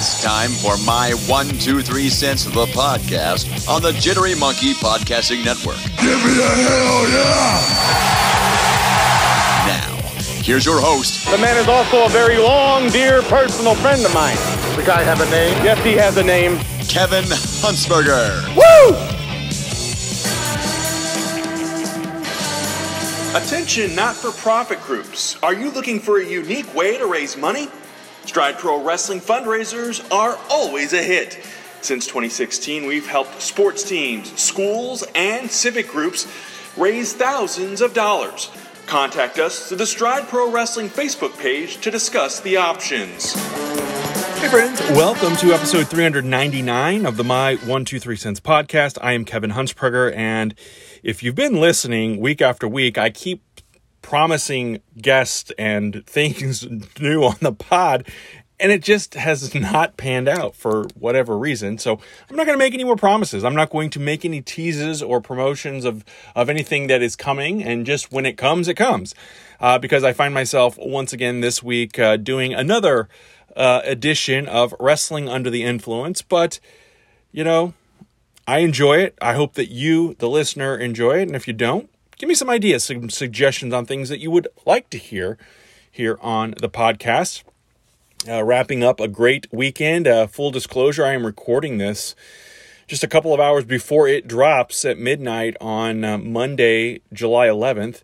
It's 0.00 0.22
time 0.22 0.50
for 0.50 0.78
my 0.78 1.10
one, 1.26 1.46
two, 1.58 1.82
three 1.82 2.08
cents 2.08 2.46
of 2.46 2.54
the 2.54 2.64
podcast 2.66 3.68
on 3.68 3.82
the 3.82 3.92
Jittery 3.92 4.34
Monkey 4.34 4.72
Podcasting 4.72 5.44
Network. 5.44 5.76
Give 6.00 6.16
me 6.24 6.40
a 6.40 6.48
hell 6.48 7.06
yeah! 7.12 7.60
Now, 9.66 10.00
here's 10.40 10.64
your 10.64 10.80
host, 10.80 11.30
The 11.30 11.36
man 11.36 11.58
is 11.58 11.68
also 11.68 12.06
a 12.06 12.08
very 12.08 12.38
long, 12.38 12.88
dear 12.88 13.20
personal 13.24 13.74
friend 13.74 14.02
of 14.02 14.14
mine. 14.14 14.38
The 14.76 14.84
guy 14.86 15.02
have 15.02 15.20
a 15.20 15.28
name? 15.30 15.62
Yes, 15.62 15.84
he 15.84 15.92
has 15.96 16.16
a 16.16 16.22
name. 16.22 16.56
Kevin 16.88 17.24
Huntsberger. 17.60 18.40
Woo! 18.56 18.96
Attention 23.36 23.94
not 23.94 24.16
for 24.16 24.30
profit 24.32 24.80
groups. 24.80 25.36
Are 25.42 25.52
you 25.52 25.70
looking 25.70 26.00
for 26.00 26.20
a 26.20 26.24
unique 26.24 26.74
way 26.74 26.96
to 26.96 27.04
raise 27.06 27.36
money? 27.36 27.68
Stride 28.26 28.58
Pro 28.58 28.82
Wrestling 28.82 29.20
fundraisers 29.20 30.08
are 30.12 30.38
always 30.50 30.92
a 30.92 31.02
hit. 31.02 31.38
Since 31.80 32.06
2016, 32.06 32.86
we've 32.86 33.06
helped 33.06 33.40
sports 33.40 33.82
teams, 33.82 34.38
schools, 34.40 35.02
and 35.14 35.50
civic 35.50 35.88
groups 35.88 36.28
raise 36.76 37.12
thousands 37.12 37.80
of 37.80 37.94
dollars. 37.94 38.50
Contact 38.86 39.38
us 39.38 39.68
through 39.68 39.78
the 39.78 39.86
Stride 39.86 40.28
Pro 40.28 40.50
Wrestling 40.50 40.88
Facebook 40.88 41.36
page 41.38 41.80
to 41.80 41.90
discuss 41.90 42.40
the 42.40 42.56
options. 42.56 43.32
Hey 44.40 44.48
friends, 44.48 44.80
welcome 44.90 45.36
to 45.36 45.52
episode 45.52 45.88
399 45.88 47.06
of 47.06 47.16
the 47.16 47.24
My 47.24 47.54
123 47.56 48.16
Cents 48.16 48.40
podcast. 48.40 48.98
I 49.02 49.12
am 49.12 49.24
Kevin 49.24 49.50
Huntsberger, 49.50 50.14
and 50.14 50.54
if 51.02 51.22
you've 51.22 51.34
been 51.34 51.60
listening 51.60 52.20
week 52.20 52.40
after 52.40 52.68
week, 52.68 52.96
I 52.96 53.10
keep 53.10 53.42
promising 54.02 54.80
guests 55.00 55.52
and 55.58 56.04
things 56.06 56.66
new 57.00 57.24
on 57.24 57.36
the 57.40 57.52
pod, 57.52 58.06
and 58.58 58.70
it 58.70 58.82
just 58.82 59.14
has 59.14 59.54
not 59.54 59.96
panned 59.96 60.28
out 60.28 60.54
for 60.54 60.84
whatever 60.94 61.36
reason. 61.36 61.78
So 61.78 61.98
I'm 62.28 62.36
not 62.36 62.46
going 62.46 62.58
to 62.58 62.62
make 62.62 62.74
any 62.74 62.84
more 62.84 62.96
promises. 62.96 63.44
I'm 63.44 63.54
not 63.54 63.70
going 63.70 63.90
to 63.90 64.00
make 64.00 64.24
any 64.24 64.42
teases 64.42 65.02
or 65.02 65.20
promotions 65.20 65.84
of, 65.84 66.04
of 66.34 66.50
anything 66.50 66.86
that 66.88 67.02
is 67.02 67.16
coming, 67.16 67.62
and 67.62 67.86
just 67.86 68.12
when 68.12 68.26
it 68.26 68.36
comes, 68.36 68.68
it 68.68 68.74
comes. 68.74 69.14
Uh, 69.60 69.78
because 69.78 70.04
I 70.04 70.12
find 70.12 70.32
myself 70.32 70.78
once 70.78 71.12
again 71.12 71.40
this 71.40 71.62
week 71.62 71.98
uh, 71.98 72.16
doing 72.16 72.54
another 72.54 73.08
uh, 73.56 73.82
edition 73.84 74.46
of 74.48 74.74
Wrestling 74.80 75.28
Under 75.28 75.50
the 75.50 75.64
Influence, 75.64 76.22
but 76.22 76.60
you 77.32 77.44
know, 77.44 77.74
I 78.46 78.58
enjoy 78.58 78.98
it. 78.98 79.16
I 79.20 79.34
hope 79.34 79.54
that 79.54 79.70
you, 79.70 80.14
the 80.14 80.28
listener, 80.28 80.76
enjoy 80.76 81.18
it. 81.20 81.28
And 81.28 81.36
if 81.36 81.46
you 81.46 81.54
don't, 81.54 81.88
give 82.20 82.28
me 82.28 82.34
some 82.34 82.50
ideas, 82.50 82.84
some 82.84 83.08
suggestions 83.08 83.72
on 83.72 83.86
things 83.86 84.10
that 84.10 84.20
you 84.20 84.30
would 84.30 84.46
like 84.66 84.90
to 84.90 84.98
hear 84.98 85.38
here 85.90 86.18
on 86.20 86.54
the 86.60 86.68
podcast. 86.68 87.42
Uh, 88.28 88.44
wrapping 88.44 88.84
up 88.84 89.00
a 89.00 89.08
great 89.08 89.46
weekend. 89.50 90.06
Uh, 90.06 90.26
full 90.26 90.50
disclosure, 90.50 91.02
I 91.02 91.12
am 91.14 91.24
recording 91.24 91.78
this 91.78 92.14
just 92.86 93.02
a 93.02 93.08
couple 93.08 93.32
of 93.32 93.40
hours 93.40 93.64
before 93.64 94.06
it 94.06 94.28
drops 94.28 94.84
at 94.84 94.98
midnight 94.98 95.56
on 95.62 96.04
uh, 96.04 96.18
Monday, 96.18 97.00
July 97.10 97.46
11th. 97.46 98.02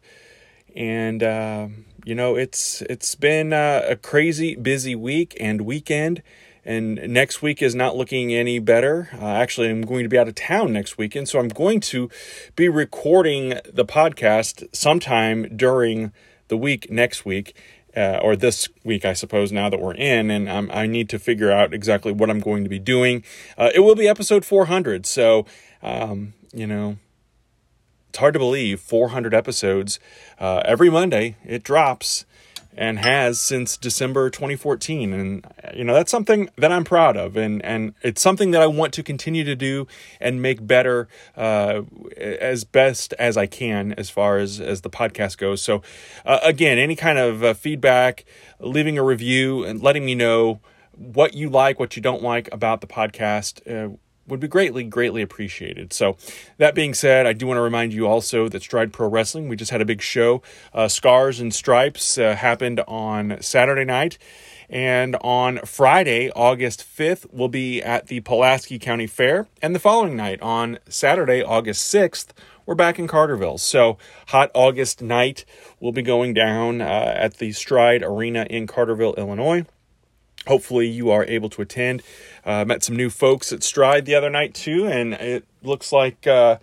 And, 0.74 1.22
uh, 1.22 1.68
you 2.06 2.14
know, 2.14 2.36
it's 2.36 2.80
it's 2.88 3.14
been 3.16 3.52
uh, 3.52 3.82
a 3.86 3.96
crazy 3.96 4.56
busy 4.56 4.94
week 4.94 5.36
and 5.38 5.60
weekend 5.60 6.22
and 6.66 6.96
next 7.08 7.42
week 7.42 7.62
is 7.62 7.74
not 7.74 7.96
looking 7.96 8.34
any 8.34 8.58
better. 8.58 9.08
Uh, 9.14 9.24
actually, 9.24 9.70
I'm 9.70 9.82
going 9.82 10.02
to 10.02 10.08
be 10.08 10.18
out 10.18 10.26
of 10.26 10.34
town 10.34 10.72
next 10.72 10.98
weekend, 10.98 11.28
so 11.28 11.38
I'm 11.38 11.48
going 11.48 11.78
to 11.80 12.10
be 12.56 12.68
recording 12.68 13.60
the 13.72 13.84
podcast 13.84 14.74
sometime 14.74 15.56
during 15.56 16.12
the 16.48 16.56
week 16.56 16.90
next 16.90 17.24
week. 17.24 17.56
Uh, 17.96 18.20
or 18.22 18.36
this 18.36 18.68
week, 18.84 19.06
I 19.06 19.14
suppose, 19.14 19.52
now 19.52 19.70
that 19.70 19.80
we're 19.80 19.94
in, 19.94 20.30
and 20.30 20.50
I'm, 20.50 20.70
I 20.70 20.86
need 20.86 21.08
to 21.08 21.18
figure 21.18 21.50
out 21.50 21.72
exactly 21.72 22.12
what 22.12 22.28
I'm 22.28 22.40
going 22.40 22.62
to 22.62 22.68
be 22.68 22.78
doing. 22.78 23.24
Uh, 23.56 23.70
it 23.74 23.80
will 23.80 23.94
be 23.94 24.06
episode 24.06 24.44
400, 24.44 25.06
so, 25.06 25.46
um, 25.82 26.34
you 26.52 26.66
know, 26.66 26.98
it's 28.10 28.18
hard 28.18 28.34
to 28.34 28.38
believe 28.38 28.80
400 28.80 29.32
episodes 29.32 29.98
uh, 30.38 30.60
every 30.66 30.90
Monday. 30.90 31.36
It 31.42 31.62
drops 31.62 32.25
and 32.76 32.98
has 32.98 33.40
since 33.40 33.76
December 33.76 34.28
2014 34.28 35.12
and 35.12 35.46
you 35.74 35.82
know 35.82 35.94
that's 35.94 36.10
something 36.10 36.48
that 36.56 36.70
I'm 36.70 36.84
proud 36.84 37.16
of. 37.16 37.36
And 37.36 37.64
and 37.64 37.94
it's 38.02 38.20
something 38.20 38.50
that 38.50 38.62
I 38.62 38.66
want 38.66 38.92
to 38.94 39.02
continue 39.02 39.44
to 39.44 39.56
do 39.56 39.86
and 40.20 40.42
make 40.42 40.64
better 40.66 41.08
uh, 41.36 41.82
as 42.16 42.64
best 42.64 43.14
as 43.18 43.36
I 43.36 43.46
can 43.46 43.94
as 43.94 44.10
far 44.10 44.38
as 44.38 44.60
as 44.60 44.82
the 44.82 44.90
podcast 44.90 45.38
goes. 45.38 45.62
So 45.62 45.82
uh, 46.24 46.38
again 46.42 46.78
any 46.78 46.96
kind 46.96 47.18
of 47.18 47.42
uh, 47.42 47.54
feedback 47.54 48.24
leaving 48.60 48.98
a 48.98 49.02
review 49.02 49.64
and 49.64 49.82
letting 49.82 50.04
me 50.04 50.14
know 50.14 50.60
what 50.96 51.34
you 51.34 51.50
like 51.50 51.78
what 51.78 51.96
you 51.96 52.02
don't 52.02 52.22
like 52.22 52.48
about 52.52 52.80
the 52.80 52.86
podcast 52.86 53.60
uh, 53.70 53.94
would 54.26 54.40
be 54.40 54.48
greatly, 54.48 54.84
greatly 54.84 55.22
appreciated. 55.22 55.92
So, 55.92 56.16
that 56.58 56.74
being 56.74 56.94
said, 56.94 57.26
I 57.26 57.32
do 57.32 57.46
want 57.46 57.58
to 57.58 57.62
remind 57.62 57.92
you 57.92 58.06
also 58.06 58.48
that 58.48 58.62
Stride 58.62 58.92
Pro 58.92 59.08
Wrestling, 59.08 59.48
we 59.48 59.56
just 59.56 59.70
had 59.70 59.80
a 59.80 59.84
big 59.84 60.02
show. 60.02 60.42
Uh, 60.74 60.88
Scars 60.88 61.40
and 61.40 61.54
Stripes 61.54 62.18
uh, 62.18 62.34
happened 62.34 62.80
on 62.86 63.40
Saturday 63.40 63.84
night. 63.84 64.18
And 64.68 65.16
on 65.20 65.58
Friday, 65.58 66.30
August 66.34 66.84
5th, 66.84 67.26
we'll 67.30 67.48
be 67.48 67.82
at 67.82 68.08
the 68.08 68.20
Pulaski 68.20 68.78
County 68.78 69.06
Fair. 69.06 69.46
And 69.62 69.74
the 69.74 69.78
following 69.78 70.16
night, 70.16 70.42
on 70.42 70.78
Saturday, 70.88 71.42
August 71.42 71.92
6th, 71.94 72.28
we're 72.66 72.74
back 72.74 72.98
in 72.98 73.06
Carterville. 73.06 73.58
So, 73.58 73.96
hot 74.28 74.50
August 74.54 75.00
night, 75.00 75.44
we'll 75.78 75.92
be 75.92 76.02
going 76.02 76.34
down 76.34 76.80
uh, 76.80 76.84
at 76.84 77.38
the 77.38 77.52
Stride 77.52 78.02
Arena 78.02 78.44
in 78.50 78.66
Carterville, 78.66 79.14
Illinois. 79.16 79.64
Hopefully, 80.46 80.86
you 80.86 81.10
are 81.10 81.24
able 81.24 81.48
to 81.50 81.62
attend. 81.62 82.02
Uh, 82.44 82.64
met 82.64 82.82
some 82.84 82.96
new 82.96 83.10
folks 83.10 83.52
at 83.52 83.62
Stride 83.62 84.06
the 84.06 84.14
other 84.14 84.30
night 84.30 84.54
too, 84.54 84.86
and 84.86 85.14
it 85.14 85.44
looks 85.62 85.92
like 85.92 86.26
uh, 86.26 86.58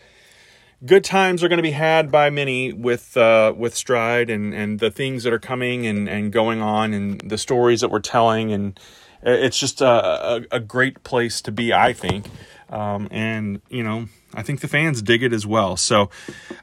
good 0.85 1.03
times 1.03 1.43
are 1.43 1.47
going 1.47 1.57
to 1.57 1.63
be 1.63 1.71
had 1.71 2.11
by 2.11 2.29
many 2.29 2.73
with 2.73 3.15
uh, 3.17 3.53
with 3.55 3.75
Stride 3.75 4.29
and 4.29 4.53
and 4.53 4.79
the 4.79 4.91
things 4.91 5.23
that 5.23 5.33
are 5.33 5.39
coming 5.39 5.85
and 5.85 6.07
and 6.07 6.31
going 6.31 6.61
on 6.61 6.93
and 6.93 7.21
the 7.21 7.37
stories 7.37 7.81
that 7.81 7.89
we're 7.89 7.99
telling, 7.99 8.51
and 8.51 8.79
it's 9.21 9.59
just 9.59 9.81
a 9.81 9.85
a, 9.85 10.41
a 10.51 10.59
great 10.59 11.03
place 11.03 11.41
to 11.41 11.51
be, 11.51 11.73
I 11.73 11.93
think. 11.93 12.27
Um, 12.69 13.07
and 13.11 13.61
you 13.69 13.83
know, 13.83 14.07
I 14.33 14.41
think 14.41 14.61
the 14.61 14.67
fans 14.67 15.01
dig 15.01 15.23
it 15.23 15.33
as 15.33 15.45
well. 15.45 15.77
So, 15.77 16.09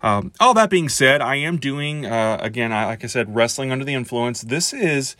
um, 0.03 0.33
all 0.41 0.55
that 0.55 0.71
being 0.71 0.89
said, 0.89 1.21
I 1.21 1.37
am 1.37 1.59
doing 1.59 2.07
uh, 2.07 2.39
again, 2.41 2.73
I, 2.73 2.87
like 2.87 3.05
I 3.05 3.07
said, 3.07 3.35
wrestling 3.35 3.71
under 3.71 3.85
the 3.85 3.95
influence. 3.95 4.43
This 4.43 4.73
is 4.73 5.17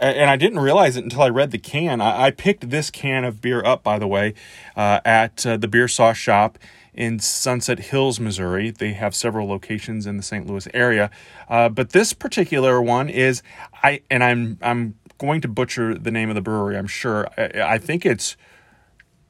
and 0.00 0.28
I 0.28 0.36
didn't 0.36 0.58
realize 0.58 0.96
it 0.96 1.04
until 1.04 1.22
I 1.22 1.28
read 1.28 1.50
the 1.50 1.58
can. 1.58 2.00
I, 2.00 2.24
I 2.24 2.30
picked 2.30 2.70
this 2.70 2.90
can 2.90 3.24
of 3.24 3.40
beer 3.40 3.64
up, 3.64 3.82
by 3.82 3.98
the 3.98 4.08
way, 4.08 4.34
uh, 4.76 5.00
at 5.04 5.46
uh, 5.46 5.56
the 5.56 5.68
Beer 5.68 5.88
Sauce 5.88 6.16
Shop 6.16 6.58
in 6.92 7.18
Sunset 7.18 7.78
Hills, 7.78 8.20
Missouri. 8.20 8.70
They 8.70 8.92
have 8.92 9.14
several 9.14 9.48
locations 9.48 10.06
in 10.06 10.16
the 10.16 10.22
St. 10.22 10.46
Louis 10.46 10.66
area, 10.74 11.10
uh, 11.48 11.68
but 11.68 11.90
this 11.90 12.12
particular 12.12 12.80
one 12.82 13.08
is 13.08 13.42
I, 13.82 14.02
and 14.10 14.22
I'm 14.24 14.58
I'm 14.62 14.94
going 15.18 15.40
to 15.42 15.48
butcher 15.48 15.94
the 15.94 16.10
name 16.10 16.28
of 16.28 16.34
the 16.34 16.42
brewery. 16.42 16.76
I'm 16.76 16.86
sure. 16.86 17.28
I, 17.36 17.74
I 17.74 17.78
think 17.78 18.04
it's 18.04 18.36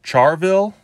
Charville 0.03 0.75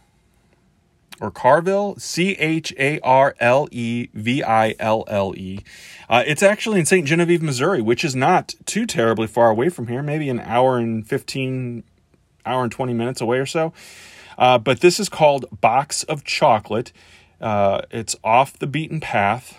or 1.21 1.31
Carville, 1.31 1.97
C 1.99 2.33
H 2.33 2.73
A 2.79 2.99
R 3.01 3.35
L 3.39 3.69
E 3.71 4.09
V 4.15 4.43
I 4.43 4.75
L 4.79 5.05
L 5.07 5.35
E. 5.37 5.61
Uh, 6.09 6.25
it's 6.27 6.43
actually 6.43 6.81
in 6.81 6.87
St. 6.87 7.07
Genevieve, 7.07 7.43
Missouri, 7.43 7.83
which 7.83 8.05
is 8.05 8.17
not 8.17 8.55
too 8.65 8.87
terribly 8.87 9.27
far 9.27 9.51
away 9.51 9.69
from 9.69 9.89
here, 9.89 10.03
maybe 10.03 10.29
an 10.29 10.41
hour 10.41 10.79
and 10.79 11.07
15, 11.07 11.85
hour 12.47 12.63
and 12.63 12.73
20 12.73 12.95
minutes 12.95 13.21
away 13.21 13.39
or 13.39 13.47
so. 13.47 13.73
Uh, 14.39 14.59
but 14.59 14.81
this 14.81 14.99
is 14.99 15.09
called 15.09 15.45
Box 15.61 16.03
of 16.05 16.25
Chocolate. 16.25 16.93
Uh, 17.41 17.83
it's 17.91 18.17
off 18.25 18.59
the 18.59 18.67
beaten 18.67 19.01
path. 19.01 19.59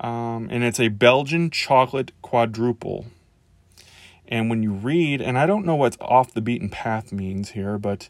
Um, 0.00 0.48
and 0.50 0.64
it's 0.64 0.80
a 0.80 0.88
Belgian 0.88 1.50
chocolate 1.50 2.10
quadruple. 2.20 3.06
And 4.26 4.50
when 4.50 4.62
you 4.62 4.72
read, 4.72 5.20
and 5.20 5.38
I 5.38 5.46
don't 5.46 5.64
know 5.64 5.76
what 5.76 5.96
off 6.00 6.34
the 6.34 6.40
beaten 6.40 6.68
path 6.68 7.12
means 7.12 7.50
here, 7.50 7.78
but 7.78 8.08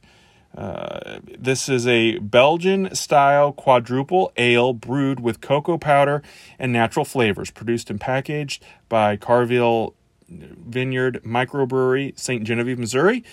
this 0.57 1.69
is 1.69 1.87
a 1.87 2.19
Belgian 2.19 2.95
style 2.95 3.53
quadruple 3.53 4.33
ale 4.37 4.73
brewed 4.73 5.21
with 5.21 5.41
cocoa 5.41 5.79
powder 5.79 6.23
and 6.59 6.73
natural 6.73 7.05
flavors, 7.05 7.51
produced 7.51 7.91
and 7.91 8.01
packaged 8.01 8.65
by 8.89 9.17
Carville 9.17 9.95
Vineyard 10.29 11.21
Microbrewery, 11.25 12.19
St. 12.19 12.45
Genevieve, 12.45 12.79
Missouri. 12.79 13.25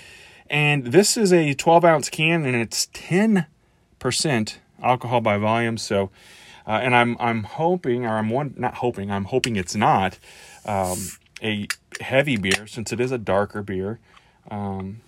And 0.50 0.88
this 0.88 1.16
is 1.16 1.32
a 1.32 1.54
12 1.54 1.86
ounce 1.86 2.10
can 2.10 2.46
and 2.46 2.56
it's 2.56 2.88
10% 2.88 3.46
alcohol 4.82 5.22
by 5.22 5.38
volume. 5.38 5.78
So, 5.78 6.10
uh, 6.68 6.72
and 6.72 6.96
I'm 6.96 7.18
I'm 7.20 7.44
hoping, 7.44 8.06
or 8.06 8.18
I'm 8.18 8.30
one 8.30 8.54
not 8.58 8.76
hoping, 8.76 9.12
I'm 9.12 9.26
hoping 9.26 9.56
it's 9.56 9.76
not 9.76 10.20
um, 10.66 11.00
a 11.42 11.68
heavy 12.00 12.38
beer 12.38 12.68
since 12.68 12.92
it 12.92 13.00
is 13.00 13.12
a 13.12 13.18
darker 13.18 13.64
beer. 13.64 14.00
Um, 14.50 15.02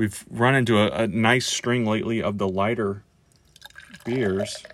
we've 0.00 0.24
run 0.30 0.54
into 0.54 0.78
a, 0.78 1.02
a 1.02 1.06
nice 1.06 1.46
string 1.46 1.84
lately 1.84 2.22
of 2.22 2.38
the 2.38 2.48
lighter 2.48 3.02
beers. 4.02 4.64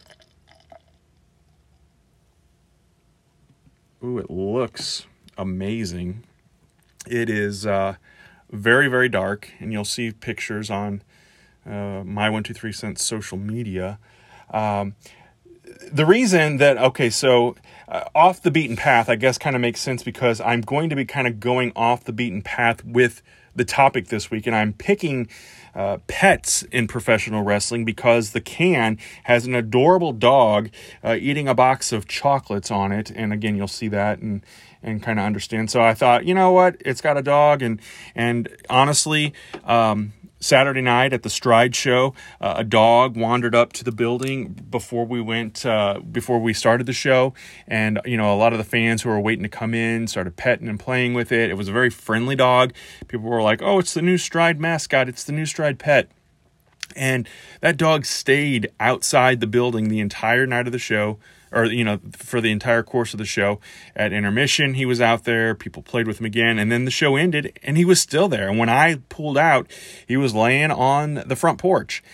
Ooh, 4.04 4.18
it 4.18 4.30
looks 4.30 5.04
amazing. 5.36 6.22
It 7.08 7.28
is 7.28 7.66
uh, 7.66 7.96
very, 8.52 8.86
very 8.86 9.08
dark, 9.08 9.50
and 9.58 9.72
you'll 9.72 9.84
see 9.84 10.12
pictures 10.12 10.70
on 10.70 11.02
uh, 11.68 12.04
my 12.04 12.30
one 12.30 12.44
two 12.44 12.54
three 12.54 12.72
cents 12.72 13.04
social 13.04 13.36
media. 13.36 13.98
Um, 14.52 14.94
the 15.90 16.06
reason 16.06 16.58
that 16.58 16.78
okay, 16.78 17.10
so 17.10 17.56
uh, 17.88 18.04
off 18.14 18.42
the 18.42 18.52
beaten 18.52 18.76
path, 18.76 19.08
I 19.08 19.16
guess, 19.16 19.38
kind 19.38 19.56
of 19.56 19.62
makes 19.62 19.80
sense 19.80 20.04
because 20.04 20.40
I'm 20.40 20.60
going 20.60 20.88
to 20.88 20.94
be 20.94 21.04
kind 21.04 21.26
of 21.26 21.40
going 21.40 21.72
off 21.74 22.04
the 22.04 22.12
beaten 22.12 22.42
path 22.42 22.84
with 22.84 23.22
the 23.56 23.64
topic 23.64 24.08
this 24.08 24.30
week, 24.30 24.46
and 24.46 24.54
I'm 24.54 24.72
picking 24.72 25.28
uh, 25.74 25.98
pets 26.06 26.62
in 26.64 26.86
professional 26.86 27.42
wrestling 27.42 27.84
because 27.84 28.30
the 28.30 28.40
can 28.40 28.98
has 29.24 29.46
an 29.46 29.54
adorable 29.54 30.12
dog 30.12 30.70
uh, 31.04 31.16
eating 31.18 31.48
a 31.48 31.54
box 31.54 31.92
of 31.92 32.08
chocolates 32.08 32.70
on 32.70 32.92
it, 32.92 33.10
and 33.10 33.32
again, 33.32 33.56
you'll 33.56 33.68
see 33.68 33.88
that 33.88 34.20
and 34.20 34.44
and 34.82 35.02
kind 35.02 35.18
of 35.18 35.24
understand. 35.24 35.70
So 35.70 35.82
I 35.82 35.94
thought, 35.94 36.24
you 36.24 36.34
know 36.34 36.52
what, 36.52 36.76
it's 36.80 37.00
got 37.00 37.18
a 37.18 37.22
dog, 37.22 37.60
and 37.62 37.80
and 38.14 38.48
honestly, 38.70 39.34
um, 39.64 40.12
Saturday 40.38 40.82
night 40.82 41.12
at 41.12 41.22
the 41.22 41.30
Stride 41.30 41.74
Show, 41.74 42.14
uh, 42.40 42.54
a 42.58 42.64
dog 42.64 43.16
wandered 43.16 43.54
up 43.54 43.72
to 43.74 43.84
the 43.84 43.92
building 43.92 44.48
before 44.70 45.06
we 45.06 45.20
went, 45.20 45.64
uh, 45.64 46.00
before 46.00 46.38
we 46.38 46.52
started 46.52 46.86
the 46.86 46.92
show, 46.92 47.32
and 47.66 48.00
you 48.04 48.16
know 48.16 48.34
a 48.34 48.36
lot 48.36 48.52
of 48.52 48.58
the 48.58 48.64
fans 48.64 49.02
who 49.02 49.08
were 49.08 49.20
waiting 49.20 49.42
to 49.42 49.48
come 49.48 49.74
in 49.74 50.06
started 50.06 50.36
petting 50.36 50.68
and 50.68 50.78
playing 50.78 51.14
with 51.14 51.32
it. 51.32 51.50
It 51.50 51.54
was 51.54 51.68
a 51.68 51.72
very 51.72 51.90
friendly 51.90 52.36
dog. 52.36 52.74
People 53.08 53.28
were 53.28 53.42
like, 53.42 53.62
"Oh, 53.62 53.78
it's 53.78 53.94
the 53.94 54.02
new 54.02 54.18
Stride 54.18 54.60
mascot. 54.60 55.08
It's 55.08 55.24
the 55.24 55.32
new 55.32 55.46
Stride 55.46 55.78
pet." 55.78 56.10
And 56.94 57.28
that 57.60 57.76
dog 57.76 58.04
stayed 58.04 58.70
outside 58.78 59.40
the 59.40 59.46
building 59.46 59.88
the 59.88 60.00
entire 60.00 60.46
night 60.46 60.66
of 60.66 60.72
the 60.72 60.78
show, 60.78 61.18
or 61.56 61.64
you 61.64 61.82
know 61.82 61.98
for 62.12 62.40
the 62.40 62.52
entire 62.52 62.82
course 62.82 63.14
of 63.14 63.18
the 63.18 63.24
show 63.24 63.58
at 63.96 64.12
intermission. 64.12 64.74
He 64.74 64.84
was 64.84 65.00
out 65.00 65.24
there. 65.24 65.54
People 65.54 65.82
played 65.82 66.06
with 66.06 66.20
him 66.20 66.26
again. 66.26 66.58
And 66.58 66.70
then 66.70 66.84
the 66.84 66.90
show 66.90 67.16
ended 67.16 67.58
and 67.62 67.76
he 67.76 67.84
was 67.84 68.00
still 68.00 68.28
there. 68.28 68.48
And 68.48 68.58
when 68.58 68.68
i 68.68 68.96
pulled 69.08 69.38
out 69.38 69.66
he 70.06 70.16
was 70.16 70.34
laying 70.34 70.70
on 70.70 71.24
the 71.26 71.36
front 71.36 71.58
porch. 71.58 72.04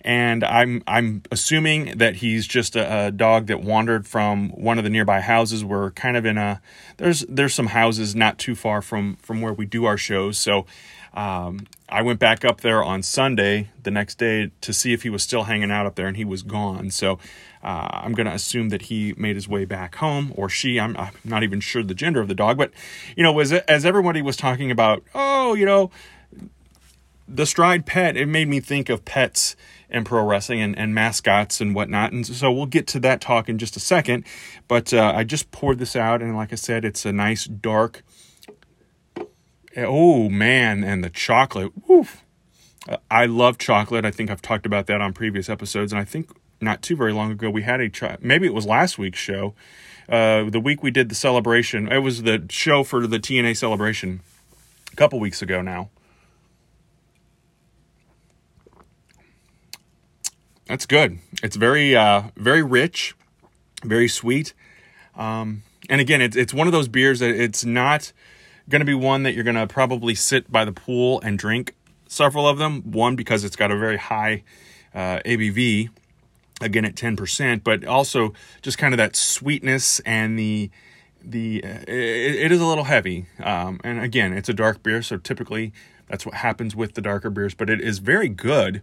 And 0.00 0.42
i'm 0.44 0.82
i'm 0.86 1.22
assuming 1.30 1.96
that 1.98 2.16
he's 2.16 2.46
just 2.46 2.74
a, 2.76 3.06
a 3.06 3.10
dog 3.12 3.46
that 3.46 3.62
wandered 3.62 4.06
from 4.06 4.50
one 4.50 4.78
of 4.78 4.84
the 4.84 4.90
nearby 4.90 5.20
houses. 5.20 5.64
We're 5.64 5.92
kind 5.92 6.16
of 6.16 6.26
in 6.26 6.36
a 6.36 6.60
there's 6.96 7.20
there's 7.28 7.54
some 7.54 7.68
houses 7.68 8.16
not 8.16 8.38
too 8.38 8.56
far 8.56 8.82
from 8.82 9.16
from 9.16 9.40
where 9.40 9.52
we 9.52 9.64
do 9.64 9.84
our 9.84 9.96
shows. 9.96 10.38
So 10.38 10.66
um, 11.14 11.66
I 11.88 12.02
went 12.02 12.20
back 12.20 12.44
up 12.44 12.60
there 12.60 12.84
on 12.84 13.02
Sunday, 13.02 13.70
the 13.82 13.90
next 13.90 14.18
day, 14.18 14.50
to 14.60 14.72
see 14.72 14.92
if 14.92 15.02
he 15.02 15.10
was 15.10 15.22
still 15.22 15.44
hanging 15.44 15.70
out 15.70 15.86
up 15.86 15.94
there, 15.94 16.06
and 16.06 16.16
he 16.16 16.24
was 16.24 16.42
gone. 16.42 16.90
So 16.90 17.18
uh, 17.62 17.88
I'm 17.90 18.12
going 18.12 18.26
to 18.26 18.32
assume 18.32 18.68
that 18.70 18.82
he 18.82 19.14
made 19.16 19.36
his 19.36 19.48
way 19.48 19.64
back 19.64 19.96
home, 19.96 20.32
or 20.36 20.48
she. 20.48 20.78
I'm, 20.78 20.96
I'm, 20.96 21.12
not 21.24 21.42
even 21.42 21.60
sure 21.60 21.82
the 21.82 21.94
gender 21.94 22.20
of 22.20 22.28
the 22.28 22.34
dog, 22.34 22.58
but 22.58 22.72
you 23.16 23.22
know, 23.22 23.38
as 23.38 23.52
as 23.52 23.84
everybody 23.84 24.22
was 24.22 24.36
talking 24.36 24.70
about, 24.70 25.02
oh, 25.14 25.54
you 25.54 25.66
know, 25.66 25.90
the 27.26 27.46
stride 27.46 27.86
pet, 27.86 28.16
it 28.16 28.26
made 28.26 28.48
me 28.48 28.60
think 28.60 28.88
of 28.88 29.04
pets 29.04 29.56
and 29.90 30.04
pro 30.04 30.24
wrestling 30.24 30.60
and, 30.60 30.78
and 30.78 30.94
mascots 30.94 31.60
and 31.60 31.74
whatnot. 31.74 32.12
And 32.12 32.26
so 32.26 32.52
we'll 32.52 32.66
get 32.66 32.86
to 32.88 33.00
that 33.00 33.20
talk 33.20 33.48
in 33.48 33.58
just 33.58 33.76
a 33.76 33.80
second. 33.80 34.24
But 34.66 34.92
uh, 34.92 35.12
I 35.14 35.24
just 35.24 35.50
poured 35.50 35.78
this 35.78 35.96
out, 35.96 36.22
and 36.22 36.36
like 36.36 36.52
I 36.52 36.56
said, 36.56 36.84
it's 36.84 37.04
a 37.04 37.12
nice 37.12 37.44
dark 37.44 38.02
Oh 39.76 40.28
man, 40.28 40.82
and 40.82 41.04
the 41.04 41.10
chocolate. 41.10 41.72
Oof. 41.90 42.24
I 43.10 43.26
love 43.26 43.58
chocolate. 43.58 44.04
I 44.04 44.10
think 44.10 44.30
I've 44.30 44.40
talked 44.40 44.66
about 44.66 44.86
that 44.86 45.00
on 45.00 45.12
previous 45.12 45.48
episodes, 45.48 45.92
and 45.92 46.00
I 46.00 46.04
think 46.04 46.30
not 46.60 46.82
too 46.82 46.96
very 46.96 47.12
long 47.12 47.30
ago 47.30 47.50
we 47.50 47.62
had 47.62 47.80
a 47.80 47.88
cho- 47.88 48.16
maybe 48.20 48.46
it 48.46 48.54
was 48.54 48.66
last 48.66 48.98
week's 48.98 49.18
show. 49.18 49.54
Uh, 50.08 50.48
the 50.48 50.60
week 50.60 50.82
we 50.82 50.90
did 50.90 51.10
the 51.10 51.14
celebration, 51.14 51.90
it 51.92 51.98
was 51.98 52.22
the 52.22 52.46
show 52.48 52.82
for 52.82 53.06
the 53.06 53.18
TNA 53.18 53.56
celebration 53.56 54.20
a 54.90 54.96
couple 54.96 55.20
weeks 55.20 55.42
ago 55.42 55.60
now. 55.60 55.90
That's 60.66 60.86
good. 60.86 61.18
It's 61.42 61.56
very 61.56 61.96
uh, 61.96 62.24
very 62.36 62.62
rich, 62.62 63.14
very 63.82 64.08
sweet, 64.08 64.52
um, 65.16 65.62
and 65.88 66.00
again, 66.00 66.20
it's 66.20 66.36
it's 66.36 66.52
one 66.52 66.66
of 66.66 66.72
those 66.72 66.88
beers 66.88 67.20
that 67.20 67.30
it's 67.30 67.64
not 67.64 68.12
going 68.68 68.80
to 68.80 68.84
be 68.84 68.94
one 68.94 69.22
that 69.22 69.34
you're 69.34 69.44
going 69.44 69.56
to 69.56 69.66
probably 69.66 70.14
sit 70.14 70.52
by 70.52 70.64
the 70.64 70.72
pool 70.72 71.20
and 71.22 71.38
drink 71.38 71.74
several 72.06 72.46
of 72.46 72.58
them. 72.58 72.82
One, 72.92 73.16
because 73.16 73.44
it's 73.44 73.56
got 73.56 73.70
a 73.70 73.78
very 73.78 73.96
high 73.96 74.42
uh, 74.94 75.20
ABV, 75.24 75.88
again 76.60 76.84
at 76.84 76.94
10%, 76.94 77.62
but 77.62 77.84
also 77.84 78.32
just 78.62 78.78
kind 78.78 78.94
of 78.94 78.98
that 78.98 79.16
sweetness 79.16 80.00
and 80.00 80.38
the 80.38 80.70
the 81.20 81.64
uh, 81.64 81.82
it, 81.88 82.36
it 82.36 82.52
is 82.52 82.60
a 82.60 82.64
little 82.64 82.84
heavy 82.84 83.26
um, 83.42 83.80
and 83.82 84.00
again 84.00 84.32
it's 84.32 84.48
a 84.48 84.54
dark 84.54 84.84
beer 84.84 85.02
so 85.02 85.16
typically 85.16 85.72
that's 86.08 86.24
what 86.24 86.36
happens 86.36 86.76
with 86.76 86.94
the 86.94 87.00
darker 87.00 87.28
beers 87.28 87.54
but 87.54 87.68
it 87.68 87.80
is 87.80 87.98
very 87.98 88.28
good 88.28 88.82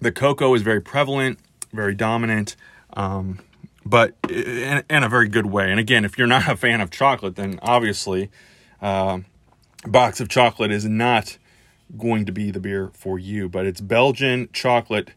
the 0.00 0.10
cocoa 0.10 0.54
is 0.54 0.62
very 0.62 0.80
prevalent 0.80 1.38
very 1.70 1.94
dominant 1.94 2.56
um, 2.94 3.40
but 3.84 4.14
in, 4.28 4.84
in, 4.88 5.02
a 5.02 5.08
very 5.08 5.28
good 5.28 5.46
way. 5.46 5.70
And 5.70 5.80
again, 5.80 6.04
if 6.04 6.18
you're 6.18 6.26
not 6.26 6.48
a 6.48 6.56
fan 6.56 6.80
of 6.80 6.90
chocolate, 6.90 7.36
then 7.36 7.58
obviously, 7.62 8.30
uh, 8.80 9.20
box 9.86 10.20
of 10.20 10.28
chocolate 10.28 10.70
is 10.70 10.84
not 10.84 11.38
going 11.98 12.24
to 12.26 12.32
be 12.32 12.50
the 12.50 12.60
beer 12.60 12.90
for 12.94 13.18
you. 13.18 13.48
But 13.48 13.66
it's 13.66 13.80
Belgian 13.80 14.48
chocolate 14.52 15.12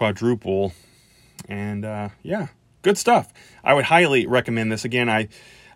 quadruple, 0.00 0.72
and 1.46 1.84
uh, 1.84 2.08
yeah, 2.22 2.46
good 2.80 2.96
stuff. 2.96 3.30
I 3.62 3.74
would 3.74 3.84
highly 3.84 4.26
recommend 4.26 4.72
this. 4.72 4.84
Again, 4.84 5.08
I. 5.08 5.28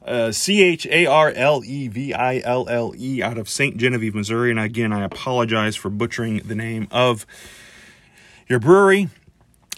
Uh, 0.07 0.31
C 0.31 0.63
H 0.63 0.87
A 0.89 1.07
R 1.07 1.31
L 1.31 1.63
E 1.65 1.89
V 1.89 2.13
I 2.13 2.37
L 2.45 2.69
L 2.69 2.93
E 2.95 3.23
out 3.23 3.39
of 3.39 3.49
St. 3.49 3.79
Genevieve, 3.79 4.15
Missouri. 4.15 4.51
And 4.51 4.61
again, 4.61 4.93
I 4.93 5.03
apologize 5.03 5.77
for 5.77 5.89
butchering 5.89 6.43
the 6.45 6.55
name 6.55 6.89
of 6.91 7.25
your 8.47 8.59
brewery 8.59 9.09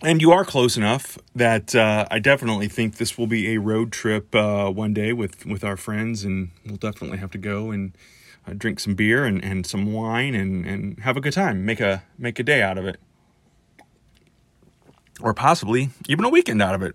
and 0.03 0.21
you 0.21 0.31
are 0.33 0.45
close 0.45 0.77
enough 0.77 1.19
that 1.35 1.75
uh, 1.75 2.07
I 2.11 2.19
definitely 2.19 2.69
think 2.69 2.97
this 2.97 3.17
will 3.17 3.27
be 3.27 3.55
a 3.55 3.59
road 3.59 3.93
trip 3.93 4.35
uh, 4.35 4.71
one 4.71 4.93
day 4.93 5.13
with, 5.13 5.47
with 5.47 5.65
our 5.65 5.77
friends, 5.77 6.25
and 6.25 6.51
we'll 6.67 6.77
definitely 6.77 7.19
have 7.19 7.31
to 7.33 7.39
go 7.39 7.71
and 7.71 7.97
uh, 8.47 8.53
drink 8.57 8.81
some 8.81 8.95
beer 8.95 9.25
and, 9.25 9.43
and 9.43 9.67
some 9.67 9.93
wine 9.93 10.35
and, 10.35 10.67
and 10.67 11.01
have 11.01 11.17
a 11.17 11.21
good 11.21 11.33
time. 11.33 11.65
Make 11.65 11.81
a 11.81 12.03
make 12.19 12.39
a 12.39 12.43
day 12.43 12.63
out 12.63 12.79
of 12.79 12.87
it, 12.87 13.01
or 15.21 15.35
possibly 15.35 15.91
even 16.09 16.25
a 16.25 16.29
weekend 16.29 16.63
out 16.63 16.75
of 16.75 16.83
it. 16.83 16.95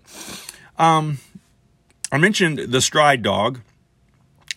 Um, 0.78 1.18
I 2.10 2.18
mentioned 2.18 2.58
the 2.58 2.80
Stride 2.80 3.22
Dog. 3.22 3.60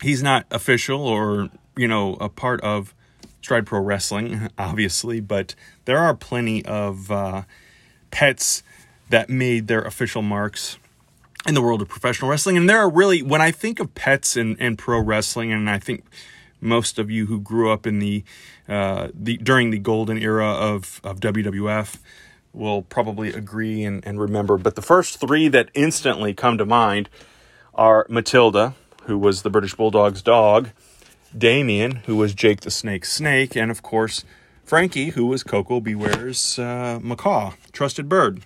He's 0.01 0.21
not 0.21 0.45
official 0.51 1.01
or 1.01 1.49
you 1.75 1.87
know 1.87 2.15
a 2.15 2.29
part 2.29 2.61
of 2.61 2.93
Stride 3.41 3.65
Pro 3.65 3.79
Wrestling, 3.79 4.49
obviously, 4.57 5.19
but 5.19 5.55
there 5.85 5.99
are 5.99 6.15
plenty 6.15 6.65
of 6.65 7.11
uh, 7.11 7.43
pets 8.11 8.63
that 9.09 9.29
made 9.29 9.67
their 9.67 9.81
official 9.81 10.21
marks 10.21 10.77
in 11.47 11.53
the 11.53 11.61
world 11.61 11.81
of 11.81 11.87
professional 11.87 12.31
wrestling. 12.31 12.57
And 12.57 12.67
there 12.69 12.79
are 12.79 12.89
really, 12.89 13.21
when 13.21 13.41
I 13.41 13.51
think 13.51 13.79
of 13.79 13.93
pets 13.93 14.35
and, 14.35 14.57
and 14.59 14.77
pro 14.77 14.99
wrestling, 14.99 15.51
and 15.51 15.69
I 15.69 15.77
think 15.77 16.05
most 16.59 16.97
of 16.97 17.11
you 17.11 17.27
who 17.27 17.39
grew 17.39 17.71
up 17.71 17.85
in 17.85 17.99
the, 17.99 18.23
uh, 18.67 19.09
the 19.13 19.37
during 19.37 19.69
the 19.69 19.77
golden 19.77 20.17
era 20.17 20.47
of, 20.47 20.99
of 21.03 21.19
WWF 21.19 21.99
will 22.55 22.81
probably 22.81 23.33
agree 23.33 23.83
and, 23.83 24.05
and 24.05 24.19
remember. 24.19 24.57
But 24.57 24.75
the 24.75 24.81
first 24.81 25.19
three 25.19 25.47
that 25.49 25.69
instantly 25.73 26.33
come 26.33 26.57
to 26.57 26.65
mind 26.65 27.09
are 27.73 28.05
Matilda, 28.09 28.73
who 29.03 29.17
was 29.17 29.41
the 29.41 29.49
British 29.49 29.75
Bulldog's 29.75 30.21
dog, 30.21 30.69
Damien, 31.37 31.97
who 32.05 32.15
was 32.15 32.33
Jake 32.33 32.61
the 32.61 32.71
Snake's 32.71 33.11
snake, 33.11 33.55
and 33.55 33.69
of 33.69 33.81
course, 33.81 34.23
Frankie, 34.63 35.09
who 35.09 35.27
was 35.27 35.43
Koko 35.43 35.79
B. 35.79 35.93
Ware's 35.93 36.57
uh, 36.57 36.99
macaw, 37.01 37.53
trusted 37.71 38.09
bird, 38.09 38.43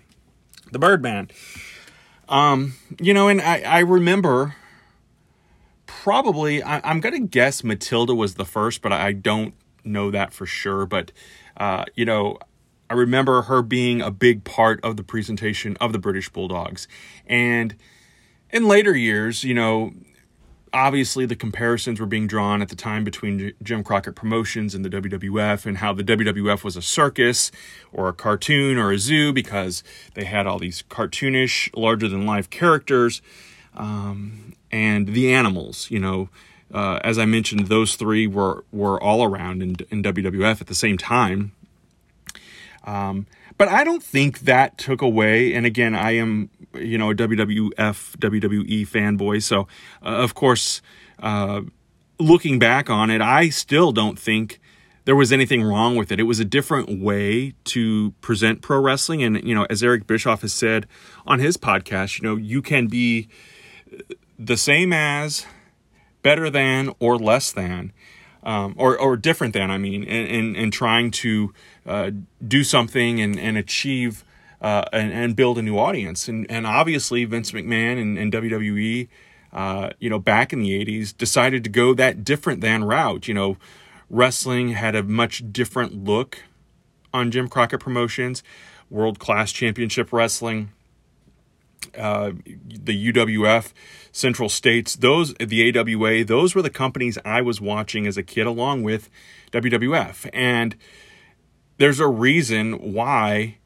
the 0.71 0.79
Birdman. 0.79 1.29
Um, 2.27 2.73
you 2.99 3.13
know, 3.13 3.27
and 3.27 3.41
I, 3.41 3.61
I 3.61 3.79
remember 3.79 4.55
probably, 5.85 6.61
I, 6.61 6.89
am 6.89 6.99
going 6.99 7.15
to 7.15 7.27
guess 7.27 7.63
Matilda 7.63 8.13
was 8.13 8.35
the 8.35 8.45
first, 8.45 8.81
but 8.81 8.91
I 8.91 9.13
don't 9.13 9.53
know 9.83 10.11
that 10.11 10.33
for 10.33 10.45
sure. 10.45 10.85
But, 10.85 11.11
uh, 11.57 11.85
you 11.95 12.05
know, 12.05 12.37
I 12.89 12.95
remember 12.95 13.43
her 13.43 13.61
being 13.61 14.01
a 14.01 14.11
big 14.11 14.43
part 14.43 14.83
of 14.83 14.97
the 14.97 15.03
presentation 15.03 15.77
of 15.79 15.93
the 15.93 15.99
British 15.99 16.29
Bulldogs. 16.29 16.87
And 17.27 17.75
in 18.49 18.67
later 18.67 18.95
years, 18.95 19.43
you 19.43 19.53
know, 19.53 19.93
obviously 20.73 21.25
the 21.25 21.35
comparisons 21.35 21.99
were 21.99 22.05
being 22.05 22.27
drawn 22.27 22.61
at 22.61 22.69
the 22.69 22.75
time 22.75 23.03
between 23.03 23.53
Jim 23.61 23.83
Crockett 23.83 24.15
Promotions 24.15 24.75
and 24.75 24.83
the 24.83 24.89
WWF, 24.89 25.65
and 25.65 25.77
how 25.77 25.93
the 25.93 26.03
WWF 26.03 26.63
was 26.63 26.75
a 26.75 26.81
circus 26.81 27.51
or 27.91 28.07
a 28.07 28.13
cartoon 28.13 28.77
or 28.77 28.91
a 28.91 28.97
zoo 28.97 29.33
because 29.33 29.83
they 30.13 30.25
had 30.25 30.47
all 30.47 30.59
these 30.59 30.83
cartoonish, 30.89 31.69
larger 31.75 32.07
than 32.07 32.25
life 32.25 32.49
characters, 32.49 33.21
um, 33.75 34.53
and 34.71 35.09
the 35.09 35.33
animals. 35.33 35.89
You 35.89 35.99
know, 35.99 36.29
uh, 36.73 36.99
as 37.03 37.17
I 37.17 37.25
mentioned, 37.25 37.67
those 37.67 37.95
three 37.95 38.27
were 38.27 38.63
were 38.71 39.01
all 39.01 39.23
around 39.23 39.61
in, 39.61 39.75
in 39.89 40.03
WWF 40.03 40.61
at 40.61 40.67
the 40.67 40.75
same 40.75 40.97
time. 40.97 41.53
Um, 42.89 43.27
but 43.57 43.67
I 43.67 43.83
don't 43.83 44.01
think 44.01 44.39
that 44.39 44.77
took 44.77 45.01
away. 45.01 45.53
And 45.53 45.65
again, 45.65 45.93
I 45.93 46.11
am 46.11 46.49
you 46.73 46.97
know 46.97 47.11
a 47.11 47.15
WWF 47.15 48.17
WWE 48.17 48.87
fanboy, 48.87 49.43
so 49.43 49.67
uh, 50.03 50.23
of 50.23 50.33
course, 50.33 50.81
uh, 51.19 51.61
looking 52.19 52.57
back 52.57 52.89
on 52.89 53.11
it, 53.11 53.21
I 53.21 53.49
still 53.49 53.91
don't 53.91 54.17
think 54.17 54.59
there 55.05 55.15
was 55.15 55.31
anything 55.31 55.61
wrong 55.61 55.95
with 55.95 56.11
it. 56.11 56.19
It 56.19 56.23
was 56.23 56.39
a 56.39 56.45
different 56.45 57.01
way 57.01 57.53
to 57.65 58.11
present 58.21 58.61
pro 58.61 58.79
wrestling, 58.79 59.21
and 59.23 59.43
you 59.43 59.53
know, 59.53 59.67
as 59.69 59.83
Eric 59.83 60.07
Bischoff 60.07 60.41
has 60.41 60.53
said 60.53 60.87
on 61.27 61.39
his 61.39 61.57
podcast, 61.57 62.19
you 62.19 62.27
know, 62.27 62.35
you 62.35 62.61
can 62.61 62.87
be 62.87 63.27
the 64.39 64.57
same 64.57 64.93
as, 64.93 65.45
better 66.23 66.49
than, 66.49 66.93
or 66.99 67.17
less 67.17 67.51
than. 67.51 67.91
Um, 68.41 68.73
or, 68.77 68.97
or 68.97 69.17
different 69.17 69.53
than, 69.53 69.69
I 69.69 69.77
mean, 69.77 70.01
in, 70.01 70.25
in, 70.27 70.55
in 70.55 70.71
trying 70.71 71.11
to 71.11 71.53
uh, 71.89 72.11
do 72.47 72.63
something 72.63 73.19
and, 73.19 73.39
and 73.39 73.57
achieve 73.57 74.23
uh, 74.61 74.85
and, 74.93 75.11
and, 75.11 75.35
build 75.35 75.57
a 75.57 75.61
new 75.61 75.79
audience. 75.79 76.27
And, 76.27 76.45
and 76.51 76.67
obviously, 76.67 77.25
Vince 77.25 77.51
McMahon 77.51 77.99
and, 77.99 78.17
and 78.17 78.31
WWE, 78.31 79.07
uh, 79.51 79.89
you 79.99 80.09
know, 80.09 80.19
back 80.19 80.53
in 80.53 80.61
the 80.61 80.85
80s, 80.85 81.17
decided 81.17 81.63
to 81.63 81.69
go 81.69 81.95
that 81.95 82.23
different 82.23 82.61
than 82.61 82.83
route. 82.83 83.27
You 83.27 83.33
know, 83.33 83.57
wrestling 84.07 84.69
had 84.69 84.95
a 84.95 85.01
much 85.01 85.51
different 85.51 86.03
look 86.03 86.43
on 87.11 87.31
Jim 87.31 87.47
Crockett 87.47 87.79
Promotions, 87.79 88.43
world 88.89 89.17
class 89.17 89.51
championship 89.51 90.13
wrestling. 90.13 90.71
Uh, 91.97 92.33
the 92.67 93.11
UWF, 93.11 93.71
Central 94.11 94.49
States, 94.49 94.95
those 94.97 95.33
the 95.35 95.75
AWA, 95.75 96.23
those 96.23 96.53
were 96.53 96.61
the 96.61 96.69
companies 96.69 97.17
I 97.25 97.41
was 97.41 97.59
watching 97.59 98.05
as 98.05 98.15
a 98.15 98.21
kid, 98.21 98.45
along 98.45 98.83
with 98.83 99.09
WWF. 99.51 100.29
And 100.33 100.75
there's 101.79 101.99
a 101.99 102.07
reason 102.07 102.93
why 102.93 103.57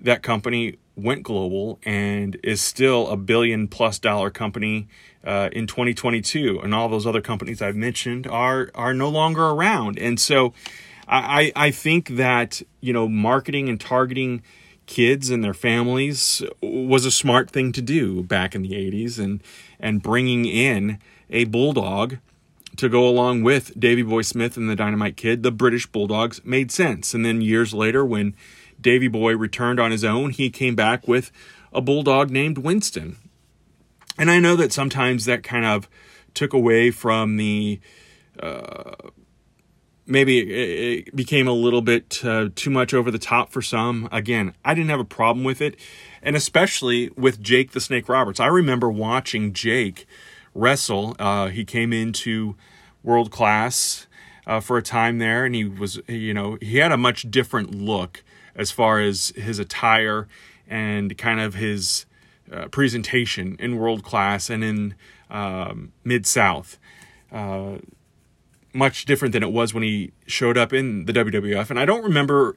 that 0.00 0.22
company 0.22 0.76
went 0.96 1.22
global 1.22 1.78
and 1.84 2.36
is 2.42 2.60
still 2.60 3.08
a 3.08 3.16
billion 3.16 3.66
plus 3.66 3.98
dollar 3.98 4.28
company 4.28 4.88
uh, 5.24 5.48
in 5.52 5.66
2022 5.66 6.60
and 6.62 6.74
all 6.74 6.88
those 6.88 7.06
other 7.06 7.22
companies 7.22 7.62
i've 7.62 7.76
mentioned 7.76 8.26
are 8.26 8.70
are 8.74 8.92
no 8.92 9.08
longer 9.08 9.46
around. 9.46 9.98
And 9.98 10.20
so 10.20 10.52
i 11.08 11.50
i 11.56 11.70
think 11.70 12.08
that 12.08 12.60
you 12.80 12.92
know 12.92 13.08
marketing 13.08 13.68
and 13.68 13.80
targeting 13.80 14.42
kids 14.86 15.30
and 15.30 15.42
their 15.42 15.54
families 15.54 16.42
was 16.60 17.04
a 17.04 17.10
smart 17.10 17.50
thing 17.50 17.72
to 17.72 17.80
do 17.80 18.22
back 18.24 18.54
in 18.54 18.62
the 18.62 18.72
80s 18.72 19.18
and 19.18 19.42
and 19.80 20.02
bringing 20.02 20.44
in 20.44 20.98
a 21.30 21.44
bulldog 21.44 22.18
to 22.76 22.88
go 22.88 23.06
along 23.06 23.42
with 23.42 23.78
Davy 23.78 24.02
Boy 24.02 24.22
Smith 24.22 24.56
and 24.56 24.68
the 24.68 24.76
Dynamite 24.76 25.16
Kid, 25.16 25.42
the 25.42 25.52
British 25.52 25.86
Bulldogs 25.86 26.44
made 26.44 26.70
sense. 26.70 27.14
And 27.14 27.24
then 27.24 27.40
years 27.40 27.74
later, 27.74 28.04
when 28.04 28.34
Davy 28.80 29.08
Boy 29.08 29.36
returned 29.36 29.78
on 29.78 29.90
his 29.90 30.04
own, 30.04 30.30
he 30.30 30.50
came 30.50 30.74
back 30.74 31.06
with 31.06 31.30
a 31.72 31.80
bulldog 31.80 32.30
named 32.30 32.58
Winston. 32.58 33.16
And 34.18 34.30
I 34.30 34.40
know 34.40 34.56
that 34.56 34.72
sometimes 34.72 35.24
that 35.24 35.42
kind 35.42 35.64
of 35.64 35.88
took 36.34 36.52
away 36.52 36.90
from 36.90 37.36
the. 37.36 37.80
Uh, 38.40 38.92
maybe 40.06 40.38
it, 40.40 41.14
became 41.14 41.46
a 41.46 41.52
little 41.52 41.82
bit 41.82 42.24
uh, 42.24 42.48
too 42.54 42.70
much 42.70 42.92
over 42.92 43.10
the 43.10 43.18
top 43.18 43.52
for 43.52 43.62
some. 43.62 44.08
Again, 44.10 44.54
I 44.64 44.74
didn't 44.74 44.90
have 44.90 45.00
a 45.00 45.04
problem 45.04 45.44
with 45.44 45.60
it. 45.60 45.76
And 46.22 46.36
especially 46.36 47.10
with 47.16 47.40
Jake 47.40 47.72
the 47.72 47.80
Snake 47.80 48.08
Roberts. 48.08 48.40
I 48.40 48.46
remember 48.46 48.90
watching 48.90 49.52
Jake 49.52 50.06
wrestle. 50.54 51.16
Uh, 51.18 51.48
he 51.48 51.64
came 51.64 51.92
into 51.92 52.56
world 53.02 53.30
class 53.30 54.06
uh, 54.46 54.60
for 54.60 54.78
a 54.78 54.82
time 54.82 55.18
there, 55.18 55.44
and 55.44 55.54
he 55.54 55.64
was, 55.64 56.00
you 56.08 56.34
know, 56.34 56.58
he 56.60 56.78
had 56.78 56.92
a 56.92 56.96
much 56.96 57.30
different 57.30 57.74
look 57.74 58.22
as 58.54 58.70
far 58.70 59.00
as 59.00 59.32
his 59.36 59.58
attire 59.58 60.28
and 60.68 61.16
kind 61.16 61.40
of 61.40 61.54
his 61.54 62.06
uh, 62.52 62.66
presentation 62.68 63.56
in 63.58 63.76
world 63.76 64.02
class 64.02 64.50
and 64.50 64.62
in 64.62 64.94
um, 65.30 65.92
mid 66.04 66.26
south. 66.26 66.78
Uh, 67.30 67.78
much 68.74 69.04
different 69.04 69.32
than 69.32 69.42
it 69.42 69.52
was 69.52 69.74
when 69.74 69.82
he 69.82 70.12
showed 70.26 70.56
up 70.56 70.72
in 70.72 71.04
the 71.04 71.12
WWF, 71.12 71.70
and 71.70 71.78
I 71.78 71.84
don't 71.84 72.02
remember 72.02 72.56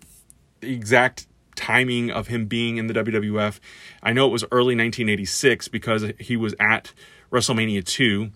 the 0.61 0.73
exact 0.73 1.27
timing 1.55 2.11
of 2.11 2.27
him 2.27 2.45
being 2.45 2.77
in 2.77 2.87
the 2.87 2.93
WWF. 2.93 3.59
I 4.03 4.13
know 4.13 4.27
it 4.27 4.31
was 4.31 4.43
early 4.51 4.75
1986 4.75 5.67
because 5.69 6.11
he 6.19 6.35
was 6.37 6.55
at 6.59 6.93
WrestleMania 7.31 7.83
2, 7.85 8.31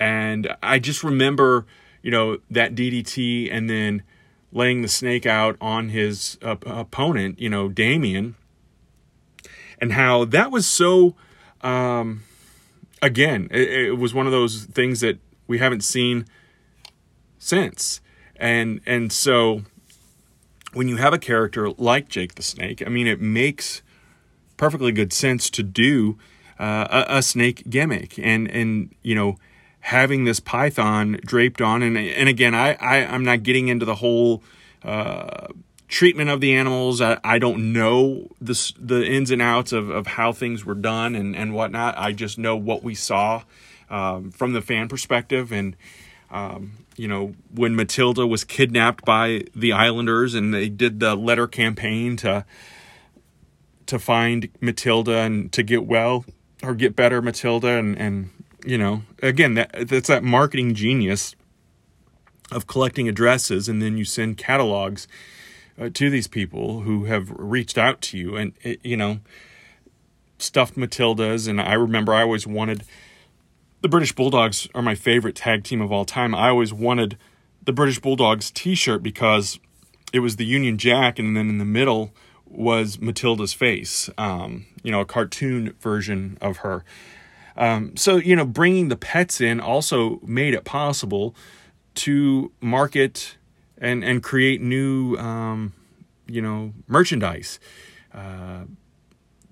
and 0.00 0.54
I 0.62 0.78
just 0.78 1.02
remember, 1.02 1.66
you 2.02 2.10
know, 2.10 2.38
that 2.50 2.74
DDT 2.74 3.52
and 3.52 3.68
then 3.68 4.02
laying 4.52 4.82
the 4.82 4.88
snake 4.88 5.26
out 5.26 5.56
on 5.60 5.90
his 5.90 6.38
uh, 6.42 6.56
opponent, 6.66 7.40
you 7.40 7.50
know, 7.50 7.68
Damien, 7.68 8.34
and 9.80 9.92
how 9.92 10.24
that 10.24 10.50
was 10.50 10.66
so. 10.66 11.14
Um, 11.60 12.22
again, 13.02 13.48
it, 13.50 13.68
it 13.68 13.98
was 13.98 14.14
one 14.14 14.26
of 14.26 14.32
those 14.32 14.64
things 14.64 15.00
that 15.00 15.18
we 15.46 15.58
haven't 15.58 15.82
seen 15.82 16.26
since, 17.38 18.00
and 18.36 18.80
and 18.86 19.12
so 19.12 19.62
when 20.72 20.88
you 20.88 20.96
have 20.96 21.12
a 21.12 21.18
character 21.18 21.70
like 21.70 22.08
Jake 22.08 22.34
the 22.34 22.42
Snake, 22.42 22.82
I 22.84 22.88
mean, 22.88 23.06
it 23.06 23.20
makes 23.20 23.82
perfectly 24.56 24.92
good 24.92 25.12
sense 25.12 25.48
to 25.50 25.62
do 25.62 26.18
uh, 26.58 27.04
a, 27.08 27.18
a 27.18 27.22
snake 27.22 27.68
gimmick, 27.70 28.18
and 28.18 28.50
and 28.50 28.94
you 29.02 29.14
know 29.14 29.38
having 29.80 30.24
this 30.24 30.40
python 30.40 31.18
draped 31.24 31.62
on 31.62 31.82
and 31.82 31.96
and 31.96 32.28
again 32.28 32.54
I, 32.54 32.74
I 32.74 33.06
I'm 33.06 33.24
not 33.24 33.44
getting 33.44 33.68
into 33.68 33.86
the 33.86 33.94
whole 33.94 34.42
uh, 34.82 35.46
treatment 35.86 36.28
of 36.30 36.40
the 36.40 36.54
animals. 36.54 37.00
I, 37.00 37.18
I 37.24 37.38
don't 37.38 37.72
know 37.72 38.28
the 38.40 38.72
the 38.78 39.06
ins 39.06 39.30
and 39.30 39.40
outs 39.40 39.72
of, 39.72 39.88
of 39.88 40.06
how 40.06 40.32
things 40.32 40.64
were 40.64 40.74
done 40.74 41.14
and 41.14 41.34
and 41.34 41.54
whatnot. 41.54 41.96
I 41.96 42.12
just 42.12 42.38
know 42.38 42.56
what 42.56 42.82
we 42.82 42.94
saw 42.94 43.42
um, 43.90 44.30
from 44.30 44.52
the 44.52 44.62
fan 44.62 44.88
perspective. 44.88 45.52
And 45.52 45.76
um, 46.30 46.72
you 46.96 47.08
know 47.08 47.34
when 47.54 47.76
Matilda 47.76 48.26
was 48.26 48.44
kidnapped 48.44 49.04
by 49.04 49.44
the 49.54 49.72
Islanders 49.72 50.34
and 50.34 50.52
they 50.52 50.68
did 50.68 51.00
the 51.00 51.14
letter 51.14 51.46
campaign 51.46 52.16
to 52.18 52.44
to 53.86 53.98
find 53.98 54.48
Matilda 54.60 55.18
and 55.18 55.50
to 55.52 55.62
get 55.62 55.86
well 55.86 56.24
or 56.62 56.74
get 56.74 56.94
better 56.94 57.22
Matilda 57.22 57.68
and 57.68 57.98
and 57.98 58.30
you 58.64 58.76
know, 58.76 59.02
again, 59.22 59.54
that 59.54 59.88
that's 59.88 60.08
that 60.08 60.22
marketing 60.22 60.74
genius 60.74 61.34
of 62.50 62.66
collecting 62.66 63.08
addresses 63.08 63.68
and 63.68 63.80
then 63.80 63.96
you 63.96 64.04
send 64.04 64.36
catalogs 64.36 65.06
uh, 65.78 65.90
to 65.92 66.10
these 66.10 66.26
people 66.26 66.80
who 66.80 67.04
have 67.04 67.30
reached 67.30 67.78
out 67.78 68.00
to 68.00 68.18
you. 68.18 68.36
And 68.36 68.52
it, 68.62 68.84
you 68.84 68.96
know 68.96 69.20
stuffed 70.38 70.76
matildas. 70.76 71.48
And 71.48 71.60
i 71.60 71.72
remember 71.72 72.14
i 72.14 72.22
always 72.22 72.46
wanted 72.46 72.84
the 73.80 73.88
british 73.88 74.12
bulldogs 74.12 74.68
are 74.74 74.82
my 74.82 74.94
favorite 74.94 75.36
tag 75.36 75.64
team 75.64 75.80
of 75.80 75.92
all 75.92 76.04
time 76.04 76.34
i 76.34 76.48
always 76.48 76.72
wanted 76.72 77.16
the 77.62 77.72
british 77.72 78.00
bulldogs 78.00 78.50
t-shirt 78.50 79.02
because 79.02 79.58
it 80.12 80.20
was 80.20 80.36
the 80.36 80.46
union 80.46 80.78
jack 80.78 81.18
and 81.18 81.36
then 81.36 81.48
in 81.48 81.58
the 81.58 81.64
middle 81.64 82.12
was 82.46 82.98
matilda's 83.00 83.52
face 83.52 84.08
um, 84.16 84.66
you 84.82 84.90
know 84.90 85.00
a 85.00 85.06
cartoon 85.06 85.74
version 85.80 86.38
of 86.40 86.58
her 86.58 86.84
um, 87.58 87.96
so, 87.96 88.16
you 88.16 88.36
know, 88.36 88.46
bringing 88.46 88.88
the 88.88 88.96
pets 88.96 89.40
in 89.40 89.60
also 89.60 90.20
made 90.22 90.54
it 90.54 90.64
possible 90.64 91.34
to 91.96 92.52
market 92.60 93.36
and, 93.76 94.04
and 94.04 94.22
create 94.22 94.62
new, 94.62 95.16
um, 95.16 95.72
you 96.28 96.40
know, 96.40 96.72
merchandise. 96.86 97.58
Uh, 98.14 98.64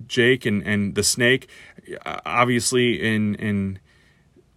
Jake 0.06 0.46
and, 0.46 0.62
and 0.62 0.94
the 0.94 1.02
snake, 1.02 1.48
obviously, 2.24 3.02
in, 3.02 3.34
in 3.36 3.80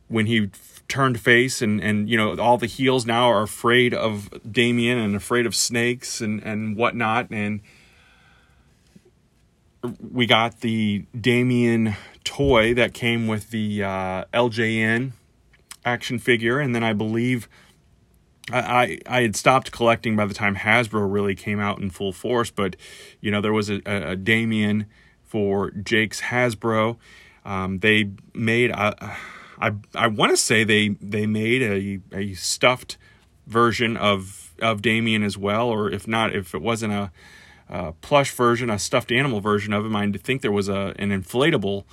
when 0.09 0.25
he 0.25 0.49
turned 0.87 1.19
face 1.19 1.61
and, 1.61 1.81
and, 1.81 2.09
you 2.09 2.17
know, 2.17 2.35
all 2.37 2.57
the 2.57 2.65
heels 2.65 3.05
now 3.05 3.29
are 3.29 3.43
afraid 3.43 3.93
of 3.93 4.29
Damien 4.51 4.97
and 4.97 5.15
afraid 5.15 5.45
of 5.45 5.55
snakes 5.55 6.19
and, 6.19 6.43
and 6.43 6.75
whatnot. 6.75 7.27
And, 7.31 7.61
we 10.11 10.25
got 10.25 10.61
the 10.61 11.05
Damien 11.19 11.95
toy 12.23 12.73
that 12.73 12.93
came 12.93 13.27
with 13.27 13.51
the 13.51 13.83
uh, 13.83 14.25
LJN 14.33 15.11
action 15.85 16.19
figure, 16.19 16.59
and 16.59 16.75
then 16.75 16.83
I 16.83 16.93
believe 16.93 17.47
I, 18.51 18.99
I, 19.07 19.21
had 19.21 19.35
stopped 19.35 19.71
collecting 19.71 20.15
by 20.15 20.25
the 20.25 20.33
time 20.33 20.55
Hasbro 20.55 21.11
really 21.11 21.35
came 21.35 21.59
out 21.59 21.79
in 21.79 21.89
full 21.91 22.11
force. 22.11 22.51
But 22.51 22.75
you 23.21 23.31
know 23.31 23.41
there 23.41 23.53
was 23.53 23.69
a, 23.69 23.81
a 23.85 24.15
Damien 24.15 24.85
for 25.23 25.71
Jake's 25.71 26.21
Hasbro. 26.21 26.97
Um, 27.45 27.79
they 27.79 28.11
made 28.33 28.71
a, 28.71 29.15
I 29.59 29.73
I 29.95 30.07
want 30.07 30.31
to 30.31 30.37
say 30.37 30.63
they 30.63 30.89
they 31.01 31.25
made 31.25 31.61
a 31.61 31.99
a 32.15 32.33
stuffed 32.33 32.97
version 33.47 33.97
of 33.97 34.53
of 34.61 34.81
Damien 34.81 35.23
as 35.23 35.37
well, 35.37 35.67
or 35.69 35.91
if 35.91 36.07
not, 36.07 36.35
if 36.35 36.53
it 36.53 36.61
wasn't 36.61 36.93
a, 36.93 37.11
a 37.69 37.93
plush 37.93 38.31
version, 38.31 38.69
a 38.69 38.79
stuffed 38.79 39.11
animal 39.11 39.41
version 39.41 39.73
of 39.73 39.85
him, 39.85 39.95
I 39.95 40.11
think 40.11 40.41
there 40.41 40.51
was 40.51 40.69
a 40.69 40.93
an 40.97 41.09
inflatable 41.09 41.83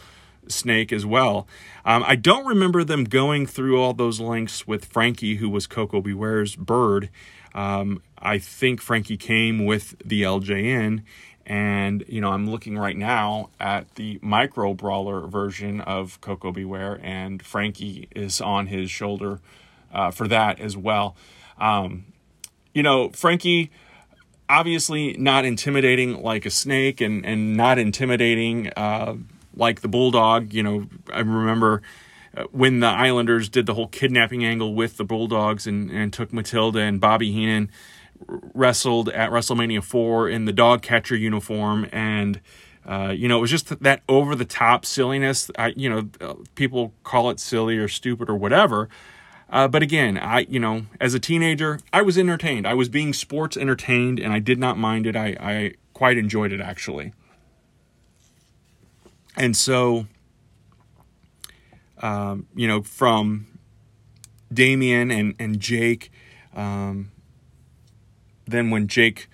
snake 0.49 0.93
as 0.93 1.05
well. 1.05 1.47
Um, 1.85 2.05
I 2.07 2.17
don't 2.17 2.47
remember 2.47 2.85
them 2.85 3.05
going 3.05 3.47
through 3.47 3.81
all 3.81 3.93
those 3.93 4.21
links 4.21 4.67
with 4.67 4.85
Frankie, 4.85 5.37
who 5.37 5.49
was 5.49 5.67
Koko 5.67 6.01
B. 6.01 6.13
Ware's 6.13 6.57
bird. 6.57 7.11
Um, 7.55 8.03
I 8.19 8.39
think 8.39 8.81
Frankie 8.81 9.17
came 9.17 9.65
with 9.65 9.97
the 10.05 10.23
LJN, 10.23 11.03
and 11.47 12.05
you 12.09 12.21
know 12.21 12.33
I'm 12.33 12.51
looking 12.51 12.77
right 12.77 12.97
now 12.97 13.51
at 13.61 13.95
the 13.95 14.19
micro 14.21 14.75
brawler 14.75 15.27
version 15.27 15.81
of 15.81 16.21
Koko 16.21 16.53
B. 16.53 16.65
Ware, 16.65 17.01
and 17.03 17.43
Frankie 17.43 18.09
is 18.15 18.41
on 18.41 18.67
his 18.67 18.91
shoulder 18.91 19.41
uh, 19.93 20.11
for 20.11 20.27
that 20.29 20.61
as 20.61 20.77
well. 20.77 21.17
Um, 21.59 22.07
you 22.75 22.83
know, 22.83 23.11
Frankie 23.11 23.71
obviously 24.49 25.17
not 25.19 25.45
intimidating 25.45 26.23
like 26.23 26.45
a 26.45 26.51
snake 26.51 27.01
and 27.01 27.25
and 27.25 27.57
not 27.57 27.79
intimidating 27.79 28.71
uh, 28.77 29.15
like 29.55 29.81
the 29.81 29.89
bulldog. 29.89 30.53
You 30.53 30.65
know, 30.65 30.89
I 31.13 31.21
remember 31.21 31.81
uh, 32.37 32.45
when 32.51 32.81
the 32.81 32.89
Islanders 32.89 33.49
did 33.49 33.67
the 33.67 33.75
whole 33.75 33.89
kidnapping 33.89 34.45
angle 34.45 34.75
with 34.75 34.97
the 34.97 35.05
Bulldogs 35.05 35.67
and, 35.67 35.91
and 35.91 36.13
took 36.13 36.33
Matilda 36.33 36.81
and 36.81 37.01
Bobby 37.01 37.31
Heenan 37.31 37.71
wrestled 38.27 39.09
at 39.11 39.31
WrestleMania 39.31 39.83
4 39.83 40.29
in 40.29 40.45
the 40.45 40.53
dog 40.53 40.83
catcher 40.83 41.17
uniform 41.17 41.89
and 41.93 42.41
uh, 42.87 43.09
you 43.09 43.27
know, 43.27 43.39
it 43.39 43.41
was 43.41 43.51
just 43.51 43.83
that 43.83 44.03
over 44.09 44.37
the 44.37 44.45
top 44.45 44.87
silliness. 44.87 45.51
I, 45.59 45.75
you 45.77 45.91
know, 45.91 46.09
uh, 46.21 46.35
people 46.55 46.95
call 47.03 47.31
it 47.31 47.41
silly 47.41 47.77
or 47.79 47.89
stupid 47.89 48.31
or 48.31 48.37
whatever. 48.37 48.89
Uh, 49.51 49.67
but 49.67 49.83
again, 49.83 50.17
I, 50.19 50.41
you 50.49 50.61
know, 50.61 50.87
as 51.01 51.13
a 51.13 51.19
teenager, 51.19 51.81
I 51.93 52.03
was 52.03 52.17
entertained. 52.17 52.67
I 52.67 52.75
was 52.75 52.89
being 52.89 53.13
sports 53.13 53.57
entertained, 53.57 54.21
and 54.21 54.33
I 54.33 54.39
did 54.39 54.59
not 54.59 54.79
mind 54.79 55.07
it. 55.07 55.17
I, 55.17 55.37
I 55.41 55.75
quite 55.95 56.17
enjoyed 56.17 56.53
it 56.53 56.61
actually. 56.61 57.13
And 59.37 59.57
so, 59.57 60.07
um, 61.99 62.47
you 62.55 62.69
know, 62.69 62.83
from 62.83 63.47
Damien 64.53 65.11
and, 65.11 65.35
and 65.39 65.61
Jake, 65.61 66.11
um, 66.55 67.11
then 68.47 68.71
when 68.71 68.89
Jake 68.89 69.29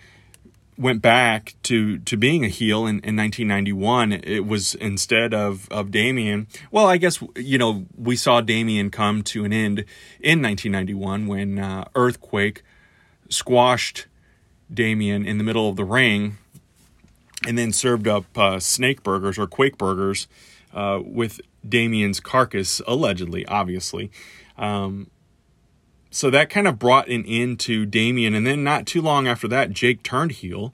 went 0.78 1.02
back 1.02 1.54
to, 1.62 1.98
to 1.98 2.16
being 2.16 2.44
a 2.44 2.48
heel 2.48 2.86
in, 2.86 3.00
in 3.00 3.16
1991, 3.16 4.12
it 4.12 4.46
was 4.46 4.74
instead 4.74 5.34
of, 5.34 5.68
of 5.70 5.90
Damien. 5.90 6.46
Well, 6.70 6.86
I 6.86 6.96
guess, 6.96 7.22
you 7.36 7.58
know, 7.58 7.86
we 7.96 8.16
saw 8.16 8.40
Damien 8.40 8.90
come 8.90 9.22
to 9.24 9.44
an 9.44 9.52
end 9.52 9.80
in 10.20 10.42
1991 10.42 11.26
when 11.26 11.58
uh, 11.58 11.84
Earthquake 11.94 12.62
squashed 13.28 14.06
Damien 14.72 15.26
in 15.26 15.38
the 15.38 15.44
middle 15.44 15.68
of 15.68 15.76
the 15.76 15.84
ring 15.84 16.38
and 17.46 17.58
then 17.58 17.72
served 17.72 18.08
up 18.08 18.36
uh, 18.36 18.58
snake 18.58 19.02
burgers 19.02 19.38
or 19.38 19.46
quake 19.46 19.76
burgers 19.76 20.26
uh, 20.72 21.00
with 21.04 21.40
Damien's 21.68 22.20
carcass, 22.20 22.80
allegedly, 22.86 23.46
obviously. 23.46 24.10
Um, 24.56 25.10
so 26.12 26.30
that 26.30 26.50
kind 26.50 26.68
of 26.68 26.78
brought 26.78 27.08
an 27.08 27.24
end 27.26 27.58
to 27.60 27.86
Damien. 27.86 28.34
And 28.34 28.46
then 28.46 28.62
not 28.62 28.86
too 28.86 29.00
long 29.00 29.26
after 29.26 29.48
that, 29.48 29.70
Jake 29.72 30.02
turned 30.02 30.32
heel 30.32 30.72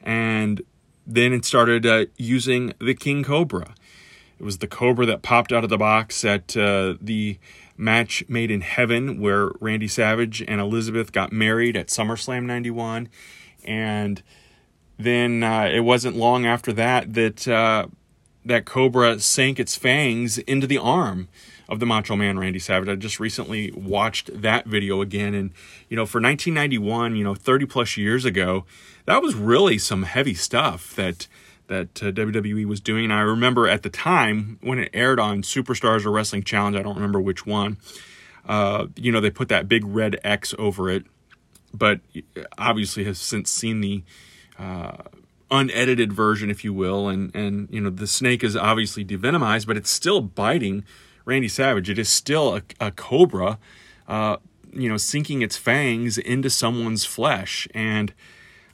and 0.00 0.62
then 1.06 1.32
it 1.32 1.44
started 1.44 1.84
uh, 1.84 2.06
using 2.16 2.72
the 2.78 2.94
King 2.94 3.24
Cobra. 3.24 3.74
It 4.38 4.44
was 4.44 4.58
the 4.58 4.68
Cobra 4.68 5.04
that 5.06 5.22
popped 5.22 5.52
out 5.52 5.64
of 5.64 5.70
the 5.70 5.78
box 5.78 6.24
at 6.24 6.56
uh, 6.56 6.94
the 7.00 7.38
match 7.76 8.24
made 8.28 8.50
in 8.50 8.60
heaven 8.60 9.20
where 9.20 9.50
Randy 9.60 9.88
Savage 9.88 10.42
and 10.46 10.60
Elizabeth 10.60 11.12
got 11.12 11.32
married 11.32 11.76
at 11.76 11.88
SummerSlam 11.88 12.44
91. 12.44 13.08
And 13.64 14.22
then 14.96 15.42
uh, 15.42 15.68
it 15.72 15.80
wasn't 15.80 16.16
long 16.16 16.46
after 16.46 16.72
that 16.74 17.14
that 17.14 17.48
uh, 17.48 17.88
that 18.44 18.64
cobra 18.64 19.18
sank 19.18 19.58
its 19.58 19.76
fangs 19.76 20.38
into 20.38 20.66
the 20.66 20.78
arm 20.78 21.28
of 21.68 21.80
the 21.80 21.86
Macho 21.86 22.16
Man 22.16 22.38
Randy 22.38 22.58
Savage. 22.58 22.88
I 22.88 22.94
just 22.94 23.20
recently 23.20 23.70
watched 23.72 24.42
that 24.42 24.66
video 24.66 25.00
again, 25.02 25.34
and 25.34 25.52
you 25.88 25.96
know, 25.96 26.06
for 26.06 26.20
1991, 26.20 27.16
you 27.16 27.24
know, 27.24 27.34
30 27.34 27.66
plus 27.66 27.96
years 27.96 28.24
ago, 28.24 28.64
that 29.04 29.22
was 29.22 29.34
really 29.34 29.78
some 29.78 30.04
heavy 30.04 30.34
stuff 30.34 30.94
that 30.96 31.28
that 31.66 32.02
uh, 32.02 32.06
WWE 32.06 32.64
was 32.64 32.80
doing. 32.80 33.04
And 33.04 33.12
I 33.12 33.20
remember 33.20 33.68
at 33.68 33.82
the 33.82 33.90
time 33.90 34.58
when 34.62 34.78
it 34.78 34.90
aired 34.94 35.20
on 35.20 35.42
Superstars 35.42 36.06
or 36.06 36.10
Wrestling 36.10 36.42
Challenge, 36.42 36.76
I 36.76 36.82
don't 36.82 36.94
remember 36.94 37.20
which 37.20 37.44
one. 37.44 37.76
Uh, 38.46 38.86
you 38.96 39.12
know, 39.12 39.20
they 39.20 39.30
put 39.30 39.50
that 39.50 39.68
big 39.68 39.84
red 39.84 40.18
X 40.24 40.54
over 40.58 40.88
it, 40.88 41.04
but 41.74 42.00
obviously 42.56 43.04
has 43.04 43.20
since 43.20 43.50
seen 43.50 43.82
the 43.82 44.02
uh, 44.58 44.96
unedited 45.50 46.12
version, 46.12 46.50
if 46.50 46.64
you 46.64 46.72
will, 46.72 47.08
and 47.08 47.34
and 47.34 47.68
you 47.70 47.80
know 47.80 47.90
the 47.90 48.06
snake 48.06 48.42
is 48.42 48.56
obviously 48.56 49.04
devenomized, 49.04 49.66
but 49.66 49.76
it's 49.76 49.90
still 49.90 50.22
biting 50.22 50.84
Randy 51.28 51.48
Savage. 51.48 51.90
It 51.90 51.98
is 51.98 52.08
still 52.08 52.56
a, 52.56 52.62
a 52.80 52.90
cobra, 52.90 53.58
uh, 54.08 54.38
you 54.72 54.88
know, 54.88 54.96
sinking 54.96 55.42
its 55.42 55.56
fangs 55.56 56.16
into 56.16 56.50
someone's 56.50 57.04
flesh, 57.04 57.68
and 57.74 58.12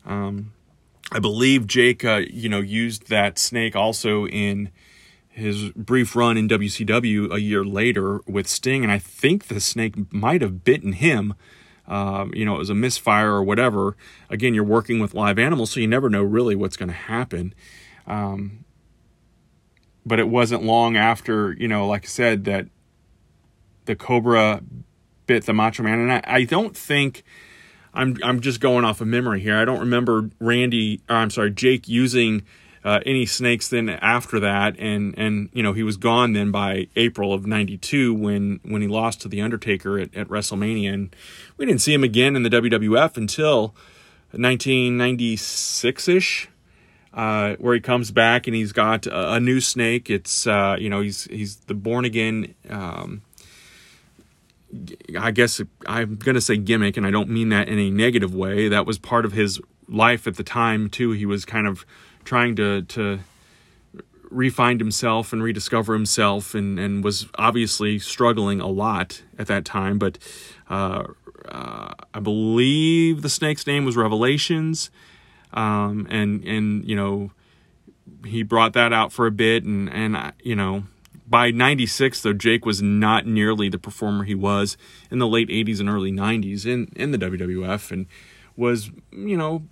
um, 0.06 0.52
I 1.12 1.18
believe 1.18 1.66
Jake, 1.66 2.04
uh, 2.04 2.22
you 2.30 2.48
know, 2.48 2.60
used 2.60 3.08
that 3.08 3.38
snake 3.38 3.74
also 3.74 4.26
in 4.26 4.70
his 5.28 5.70
brief 5.70 6.14
run 6.14 6.36
in 6.36 6.48
WCW 6.48 7.32
a 7.32 7.40
year 7.40 7.64
later 7.64 8.20
with 8.26 8.46
Sting, 8.46 8.84
and 8.84 8.92
I 8.92 8.98
think 8.98 9.48
the 9.48 9.60
snake 9.60 10.12
might 10.12 10.40
have 10.40 10.62
bitten 10.62 10.92
him 10.92 11.34
um, 11.86 12.32
you 12.34 12.44
know, 12.44 12.54
it 12.54 12.58
was 12.58 12.70
a 12.70 12.74
misfire 12.74 13.32
or 13.32 13.42
whatever. 13.42 13.96
Again, 14.30 14.54
you're 14.54 14.64
working 14.64 15.00
with 15.00 15.14
live 15.14 15.38
animals, 15.38 15.70
so 15.70 15.80
you 15.80 15.86
never 15.86 16.08
know 16.08 16.22
really 16.22 16.54
what's 16.54 16.76
going 16.76 16.88
to 16.88 16.94
happen. 16.94 17.54
Um, 18.06 18.63
but 20.06 20.18
it 20.18 20.28
wasn't 20.28 20.62
long 20.62 20.96
after, 20.96 21.52
you 21.52 21.68
know, 21.68 21.86
like 21.86 22.04
I 22.04 22.08
said, 22.08 22.44
that 22.44 22.66
the 23.86 23.96
Cobra 23.96 24.62
bit 25.26 25.46
the 25.46 25.52
Macho 25.52 25.82
Man, 25.82 25.98
and 25.98 26.12
I, 26.12 26.22
I 26.24 26.44
don't 26.44 26.76
think. 26.76 27.24
I'm 27.96 28.16
I'm 28.24 28.40
just 28.40 28.58
going 28.58 28.84
off 28.84 29.00
of 29.00 29.06
memory 29.06 29.40
here. 29.40 29.56
I 29.56 29.64
don't 29.64 29.78
remember 29.78 30.28
Randy. 30.40 31.00
or 31.08 31.14
I'm 31.14 31.30
sorry, 31.30 31.52
Jake 31.52 31.86
using 31.86 32.42
uh, 32.84 33.00
any 33.06 33.24
snakes 33.24 33.68
then 33.68 33.88
after 33.88 34.38
that, 34.40 34.76
and 34.78 35.14
and 35.16 35.48
you 35.52 35.62
know 35.62 35.72
he 35.72 35.82
was 35.82 35.96
gone 35.96 36.32
then 36.32 36.50
by 36.50 36.88
April 36.96 37.32
of 37.32 37.46
'92 37.46 38.12
when 38.12 38.60
when 38.64 38.82
he 38.82 38.88
lost 38.88 39.20
to 39.22 39.28
the 39.28 39.40
Undertaker 39.40 39.98
at, 39.98 40.14
at 40.14 40.28
WrestleMania, 40.28 40.92
and 40.92 41.16
we 41.56 41.66
didn't 41.66 41.80
see 41.80 41.94
him 41.94 42.04
again 42.04 42.36
in 42.36 42.42
the 42.42 42.50
WWF 42.50 43.16
until 43.16 43.74
1996 44.32 46.08
ish. 46.08 46.48
Uh, 47.14 47.54
where 47.60 47.74
he 47.74 47.80
comes 47.80 48.10
back 48.10 48.48
and 48.48 48.56
he's 48.56 48.72
got 48.72 49.06
a, 49.06 49.34
a 49.34 49.40
new 49.40 49.60
snake. 49.60 50.10
It's 50.10 50.48
uh, 50.48 50.76
you 50.78 50.90
know 50.90 51.00
he's 51.00 51.24
he's 51.24 51.56
the 51.56 51.74
born 51.74 52.04
again. 52.04 52.56
Um, 52.68 53.22
I 55.16 55.30
guess 55.30 55.60
I'm 55.86 56.16
gonna 56.16 56.40
say 56.40 56.56
gimmick, 56.56 56.96
and 56.96 57.06
I 57.06 57.12
don't 57.12 57.28
mean 57.28 57.50
that 57.50 57.68
in 57.68 57.78
a 57.78 57.88
negative 57.88 58.34
way. 58.34 58.68
That 58.68 58.84
was 58.84 58.98
part 58.98 59.24
of 59.24 59.32
his 59.32 59.60
life 59.88 60.26
at 60.26 60.36
the 60.36 60.42
time 60.42 60.90
too. 60.90 61.12
He 61.12 61.24
was 61.24 61.44
kind 61.44 61.68
of 61.68 61.86
trying 62.24 62.56
to 62.56 62.82
to 62.82 63.20
refind 64.32 64.80
himself 64.80 65.32
and 65.32 65.42
rediscover 65.42 65.92
himself 65.92 66.54
and 66.54 66.78
and 66.78 67.04
was 67.04 67.28
obviously 67.36 67.98
struggling 68.00 68.60
a 68.60 68.66
lot 68.66 69.22
at 69.38 69.46
that 69.46 69.64
time 69.64 69.98
but 69.98 70.18
uh, 70.68 71.04
uh, 71.48 71.92
I 72.12 72.20
believe 72.20 73.22
the 73.22 73.28
snake's 73.28 73.64
name 73.66 73.84
was 73.84 73.96
Revelations 73.96 74.90
um, 75.54 76.06
and 76.10 76.44
and 76.44 76.88
you 76.88 76.94
know 76.94 77.30
he 78.26 78.42
brought 78.42 78.72
that 78.74 78.92
out 78.92 79.12
for 79.12 79.26
a 79.26 79.30
bit 79.30 79.64
and 79.64 79.90
and 79.90 80.32
you 80.42 80.54
know 80.54 80.84
by 81.26 81.50
96 81.50 82.20
though 82.22 82.32
Jake 82.34 82.66
was 82.66 82.82
not 82.82 83.26
nearly 83.26 83.70
the 83.70 83.78
performer 83.78 84.24
he 84.24 84.34
was 84.34 84.76
in 85.10 85.18
the 85.18 85.26
late 85.26 85.48
80s 85.48 85.80
and 85.80 85.88
early 85.88 86.12
90s 86.12 86.66
in 86.66 86.92
in 86.96 87.12
the 87.12 87.18
WWF 87.18 87.90
and 87.90 88.06
was 88.56 88.90
you 89.10 89.36
know 89.36 89.62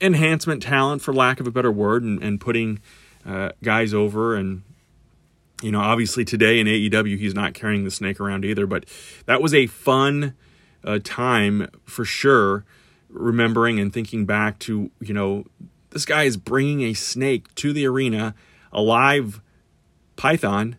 enhancement 0.00 0.62
talent, 0.62 1.02
for 1.02 1.12
lack 1.12 1.40
of 1.40 1.46
a 1.46 1.50
better 1.50 1.72
word, 1.72 2.02
and, 2.02 2.22
and 2.22 2.40
putting 2.40 2.80
uh, 3.26 3.50
guys 3.62 3.92
over. 3.92 4.34
And, 4.34 4.62
you 5.62 5.72
know, 5.72 5.80
obviously 5.80 6.24
today 6.24 6.60
in 6.60 6.66
AEW, 6.66 7.18
he's 7.18 7.34
not 7.34 7.54
carrying 7.54 7.84
the 7.84 7.90
snake 7.90 8.20
around 8.20 8.44
either, 8.44 8.66
but 8.66 8.84
that 9.26 9.42
was 9.42 9.54
a 9.54 9.66
fun 9.66 10.34
uh, 10.84 10.98
time 11.02 11.68
for 11.84 12.04
sure, 12.04 12.64
remembering 13.08 13.78
and 13.80 13.92
thinking 13.92 14.26
back 14.26 14.58
to, 14.60 14.90
you 15.00 15.14
know, 15.14 15.44
this 15.90 16.04
guy 16.04 16.24
is 16.24 16.36
bringing 16.36 16.82
a 16.82 16.94
snake 16.94 17.54
to 17.56 17.72
the 17.72 17.86
arena, 17.86 18.34
a 18.72 18.82
live 18.82 19.40
python 20.16 20.76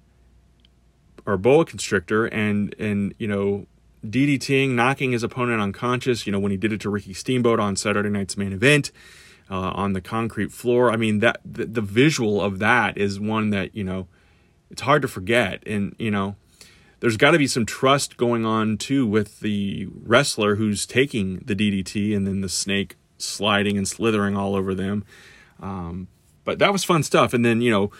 or 1.25 1.37
boa 1.37 1.65
constrictor, 1.65 2.25
and, 2.27 2.75
and, 2.79 3.13
you 3.17 3.27
know, 3.27 3.65
DDTing, 4.05 4.71
knocking 4.71 5.11
his 5.11 5.23
opponent 5.23 5.61
unconscious, 5.61 6.25
you 6.25 6.31
know, 6.31 6.39
when 6.39 6.51
he 6.51 6.57
did 6.57 6.71
it 6.71 6.81
to 6.81 6.89
Ricky 6.89 7.13
Steamboat 7.13 7.59
on 7.59 7.75
Saturday 7.75 8.09
night's 8.09 8.37
main 8.37 8.53
event 8.53 8.91
uh, 9.49 9.71
on 9.71 9.93
the 9.93 10.01
concrete 10.01 10.51
floor. 10.51 10.91
I 10.91 10.95
mean, 10.95 11.19
that 11.19 11.41
the, 11.43 11.65
the 11.65 11.81
visual 11.81 12.41
of 12.41 12.59
that 12.59 12.97
is 12.97 13.19
one 13.19 13.49
that, 13.49 13.75
you 13.75 13.83
know, 13.83 14.07
it's 14.71 14.81
hard 14.81 15.01
to 15.01 15.07
forget. 15.07 15.63
And, 15.65 15.95
you 15.99 16.11
know, 16.11 16.35
there's 16.99 17.17
got 17.17 17.31
to 17.31 17.37
be 17.37 17.47
some 17.47 17.65
trust 17.65 18.17
going 18.17 18.45
on 18.45 18.77
too 18.77 19.05
with 19.05 19.39
the 19.39 19.87
wrestler 20.03 20.55
who's 20.55 20.85
taking 20.85 21.39
the 21.45 21.55
DDT 21.55 22.15
and 22.15 22.27
then 22.27 22.41
the 22.41 22.49
snake 22.49 22.97
sliding 23.17 23.77
and 23.77 23.87
slithering 23.87 24.35
all 24.35 24.55
over 24.55 24.73
them. 24.73 25.05
Um, 25.61 26.07
but 26.43 26.59
that 26.59 26.71
was 26.71 26.83
fun 26.83 27.03
stuff. 27.03 27.33
And 27.33 27.45
then, 27.45 27.61
you 27.61 27.71
know, 27.71 27.91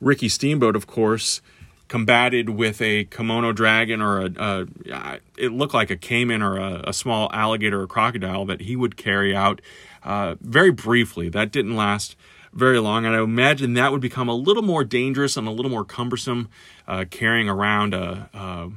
Ricky 0.00 0.28
Steamboat, 0.28 0.76
of 0.76 0.86
course, 0.86 1.40
combated 1.88 2.50
with 2.50 2.80
a 2.80 3.04
Komodo 3.06 3.54
dragon 3.54 4.00
or 4.00 4.20
a, 4.20 4.66
a 4.86 5.18
it 5.36 5.52
looked 5.52 5.74
like 5.74 5.90
a 5.90 5.96
caiman 5.96 6.42
or 6.42 6.56
a, 6.56 6.88
a, 6.88 6.92
small 6.92 7.30
alligator 7.32 7.80
or 7.82 7.86
crocodile 7.86 8.46
that 8.46 8.62
he 8.62 8.74
would 8.74 8.96
carry 8.96 9.34
out 9.36 9.60
uh, 10.04 10.36
very 10.40 10.70
briefly. 10.70 11.28
That 11.28 11.50
didn't 11.50 11.76
last 11.76 12.16
very 12.52 12.78
long, 12.78 13.04
and 13.04 13.16
I 13.16 13.22
imagine 13.22 13.74
that 13.74 13.90
would 13.90 14.00
become 14.00 14.28
a 14.28 14.34
little 14.34 14.62
more 14.62 14.84
dangerous 14.84 15.36
and 15.36 15.48
a 15.48 15.50
little 15.50 15.70
more 15.70 15.84
cumbersome 15.84 16.48
uh, 16.86 17.04
carrying 17.10 17.48
around 17.48 17.94
a, 17.94 18.28
a 18.32 18.70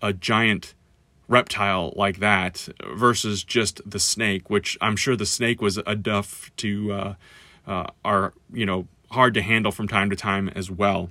a 0.00 0.12
giant 0.12 0.74
reptile 1.28 1.94
like 1.96 2.18
that 2.18 2.68
versus 2.94 3.44
just 3.44 3.80
the 3.88 4.00
snake, 4.00 4.50
which 4.50 4.76
I'm 4.80 4.96
sure 4.96 5.16
the 5.16 5.26
snake 5.26 5.62
was 5.62 5.78
enough 5.78 6.50
to 6.58 6.92
uh, 6.92 7.14
uh, 7.66 7.86
are 8.04 8.34
you 8.52 8.66
know 8.66 8.86
hard 9.10 9.34
to 9.34 9.42
handle 9.42 9.72
from 9.72 9.88
time 9.88 10.10
to 10.10 10.16
time 10.16 10.48
as 10.50 10.70
well. 10.70 11.10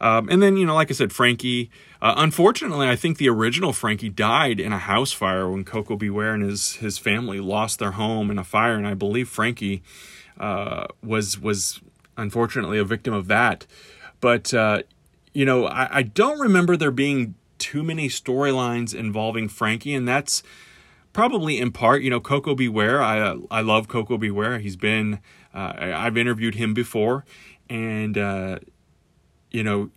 Um, 0.00 0.28
and 0.30 0.42
then, 0.42 0.56
you 0.56 0.64
know, 0.64 0.74
like 0.74 0.90
I 0.90 0.94
said, 0.94 1.12
Frankie. 1.12 1.70
Uh, 2.00 2.14
unfortunately, 2.16 2.88
I 2.88 2.96
think 2.96 3.18
the 3.18 3.28
original 3.28 3.72
Frankie 3.72 4.08
died 4.08 4.58
in 4.58 4.72
a 4.72 4.78
house 4.78 5.12
fire 5.12 5.50
when 5.50 5.64
Koko 5.64 5.96
B. 5.96 6.08
Ware 6.08 6.32
and 6.32 6.42
his 6.42 6.76
his 6.76 6.96
family 6.96 7.40
lost 7.40 7.78
their 7.78 7.92
home 7.92 8.30
in 8.30 8.38
a 8.38 8.44
fire, 8.44 8.74
and 8.74 8.86
I 8.86 8.94
believe 8.94 9.28
Frankie 9.28 9.82
uh, 10.38 10.86
was 11.02 11.38
was 11.38 11.80
unfortunately 12.16 12.78
a 12.78 12.84
victim 12.84 13.12
of 13.12 13.26
that. 13.26 13.66
But 14.20 14.54
uh, 14.54 14.82
you 15.34 15.44
know, 15.44 15.66
I, 15.66 15.98
I 15.98 16.02
don't 16.02 16.40
remember 16.40 16.76
there 16.76 16.90
being 16.90 17.34
too 17.58 17.82
many 17.82 18.08
storylines 18.08 18.94
involving 18.94 19.48
Frankie, 19.48 19.94
and 19.94 20.08
that's 20.08 20.42
probably 21.12 21.58
in 21.58 21.72
part, 21.72 22.02
you 22.02 22.10
know, 22.10 22.20
Coco 22.20 22.54
Beware. 22.54 22.98
Ware. 22.98 23.02
I 23.02 23.36
I 23.50 23.60
love 23.60 23.88
Koko 23.88 24.16
B. 24.16 24.30
Ware. 24.30 24.58
He's 24.58 24.76
been 24.76 25.20
uh, 25.54 25.74
I've 25.78 26.16
interviewed 26.16 26.54
him 26.54 26.74
before, 26.74 27.24
and 27.68 28.16
uh, 28.16 28.58
you 29.50 29.62
know, 29.62 29.90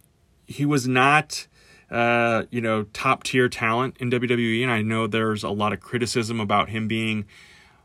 he 0.47 0.65
was 0.65 0.87
not, 0.87 1.47
uh, 1.89 2.43
you 2.49 2.61
know, 2.61 2.83
top 2.93 3.23
tier 3.23 3.49
talent 3.49 3.95
in 3.99 4.09
WWE. 4.09 4.63
And 4.63 4.71
I 4.71 4.81
know 4.81 5.07
there's 5.07 5.43
a 5.43 5.49
lot 5.49 5.73
of 5.73 5.79
criticism 5.79 6.39
about 6.39 6.69
him 6.69 6.87
being 6.87 7.25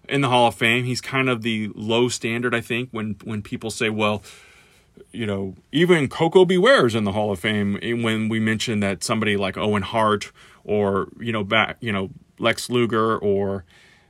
in 0.09 0.21
the 0.21 0.29
Hall 0.29 0.49
of 0.49 0.55
Fame. 0.55 0.85
He's 0.85 1.01
kind 1.01 1.29
of 1.29 1.43
the 1.43 1.71
low 1.75 2.09
standard, 2.09 2.55
I 2.55 2.61
think, 2.61 2.89
when, 2.91 3.17
when 3.25 3.43
people 3.43 3.71
say, 3.71 3.91
well, 3.91 4.23
you 5.13 5.27
know, 5.27 5.55
even 5.71 6.09
Koko 6.09 6.45
B. 6.45 6.59
Ware's 6.59 6.95
in 6.95 7.05
the 7.05 7.13
Hall 7.13 7.31
of 7.31 7.39
Fame. 7.39 7.79
When 8.03 8.29
we 8.29 8.41
mention 8.41 8.81
that 8.81 9.05
somebody 9.05 9.37
like 9.37 9.57
Owen 9.57 9.83
Hart 9.83 10.33
or, 10.65 11.09
you 11.21 11.33
know, 11.33 11.45
back, 11.45 11.77
you 11.81 11.93
know, 11.93 12.11
Lex 12.39 12.69
Luger 12.69 13.17
or, 13.19 13.65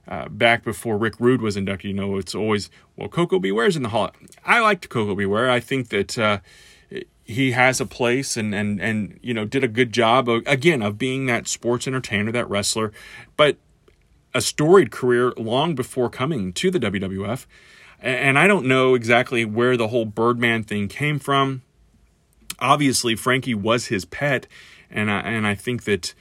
uh, 0.07 0.29
back 0.29 0.65
before 0.65 0.97
Rick 0.97 1.15
Rude 1.19 1.43
was 1.43 1.57
inducted, 1.57 1.91
you 1.91 1.95
know, 1.95 2.17
it's 2.17 2.35
always, 2.35 2.71
well, 2.97 3.09
Koko 3.09 3.39
B. 3.39 3.53
Ware's 3.53 3.77
in 3.77 3.83
the 3.83 3.91
Hall. 3.91 4.11
I 4.45 4.61
liked 4.61 4.89
Koko 4.89 5.15
B. 5.15 5.27
Ware. 5.27 5.51
I 5.51 5.61
think 5.61 5.91
that, 5.91 6.19
uh, 6.19 6.39
he 7.29 7.53
has 7.53 7.79
a 7.79 7.87
place 7.87 8.39
and 8.39 8.55
and 8.55 8.81
and 8.81 9.21
you 9.23 9.35
know 9.35 9.45
did 9.45 9.63
a 9.63 9.69
good 9.69 9.93
job 9.93 10.31
of, 10.31 10.43
again 10.47 10.83
of 10.83 10.97
being 10.97 11.27
that 11.27 11.47
sports 11.47 11.87
entertainer, 11.87 12.33
that 12.33 12.49
wrestler, 12.49 12.91
but 13.37 13.59
a 14.35 14.41
storied 14.41 14.91
career 14.91 15.33
long 15.37 15.75
before 15.75 16.09
coming 16.09 16.53
to 16.55 16.71
the 16.71 16.81
WWF. 16.81 17.47
And 18.01 18.39
I 18.39 18.47
don't 18.47 18.67
know 18.67 18.95
exactly 18.95 19.45
where 19.45 19.77
the 19.77 19.89
whole 19.89 20.05
Birdman 20.05 20.63
thing 20.63 20.87
came 20.89 21.19
from. 21.19 21.63
Obviously, 22.61 23.17
Frankie 23.17 23.55
was 23.55 23.87
his 23.87 24.05
pet, 24.05 24.47
and 24.89 25.11
I, 25.11 25.21
and 25.21 25.47
I 25.47 25.55
think 25.55 25.85
that 25.85 26.15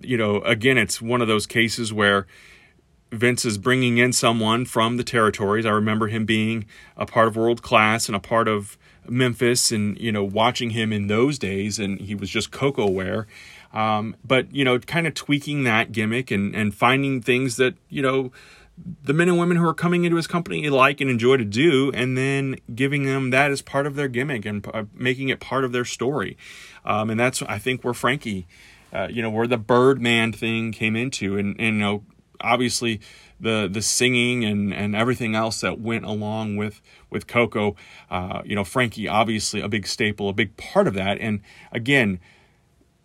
you 0.00 0.18
know 0.18 0.42
again 0.42 0.76
it's 0.76 1.00
one 1.00 1.22
of 1.22 1.28
those 1.28 1.46
cases 1.46 1.94
where 1.94 2.26
Vince 3.12 3.44
is 3.44 3.58
bringing 3.58 3.98
in 3.98 4.12
someone 4.12 4.64
from 4.64 4.96
the 4.96 5.04
territories. 5.04 5.66
I 5.66 5.70
remember 5.70 6.08
him 6.08 6.24
being 6.24 6.64
a 6.96 7.04
part 7.04 7.28
of 7.28 7.36
World 7.36 7.62
Class 7.62 8.08
and 8.08 8.16
a 8.16 8.20
part 8.20 8.48
of 8.48 8.78
Memphis 9.06 9.70
and, 9.70 9.98
you 9.98 10.10
know, 10.10 10.24
watching 10.24 10.70
him 10.70 10.92
in 10.92 11.08
those 11.08 11.38
days, 11.38 11.78
and 11.78 12.00
he 12.00 12.14
was 12.14 12.30
just 12.30 12.50
Koko 12.50 12.88
Ware. 12.88 13.26
Um, 13.74 14.16
but, 14.24 14.54
you 14.54 14.64
know, 14.64 14.78
kind 14.78 15.06
of 15.06 15.14
tweaking 15.14 15.64
that 15.64 15.92
gimmick 15.92 16.30
and, 16.30 16.54
and 16.54 16.74
finding 16.74 17.20
things 17.20 17.56
that, 17.56 17.74
you 17.88 18.00
know, 18.00 18.32
the 19.04 19.12
men 19.12 19.28
and 19.28 19.38
women 19.38 19.58
who 19.58 19.66
are 19.66 19.74
coming 19.74 20.04
into 20.04 20.16
his 20.16 20.26
company 20.26 20.68
like 20.70 21.00
and 21.02 21.10
enjoy 21.10 21.36
to 21.36 21.44
do, 21.44 21.90
and 21.92 22.16
then 22.16 22.56
giving 22.74 23.04
them 23.04 23.30
that 23.30 23.50
as 23.50 23.60
part 23.60 23.86
of 23.86 23.94
their 23.94 24.08
gimmick 24.08 24.46
and 24.46 24.66
uh, 24.72 24.84
making 24.94 25.28
it 25.28 25.38
part 25.38 25.64
of 25.64 25.72
their 25.72 25.84
story. 25.84 26.38
Um, 26.84 27.10
and 27.10 27.20
that's, 27.20 27.42
I 27.42 27.58
think, 27.58 27.84
where 27.84 27.94
Frankie, 27.94 28.46
uh, 28.92 29.08
you 29.10 29.20
know, 29.20 29.30
where 29.30 29.46
the 29.46 29.58
Birdman 29.58 30.32
thing 30.32 30.72
came 30.72 30.96
into. 30.96 31.36
And, 31.36 31.54
and, 31.60 31.76
you 31.76 31.82
know, 31.82 32.04
obviously 32.42 33.00
the 33.40 33.68
the 33.70 33.82
singing 33.82 34.44
and 34.44 34.72
and 34.72 34.94
everything 34.94 35.34
else 35.34 35.60
that 35.60 35.80
went 35.80 36.04
along 36.04 36.56
with 36.56 36.80
with 37.10 37.26
Koko. 37.26 37.76
Uh, 38.10 38.42
you 38.44 38.54
know, 38.54 38.64
Frankie 38.64 39.08
obviously 39.08 39.60
a 39.60 39.68
big 39.68 39.86
staple, 39.86 40.28
a 40.28 40.32
big 40.32 40.56
part 40.56 40.86
of 40.86 40.94
that. 40.94 41.18
And 41.18 41.40
again, 41.72 42.20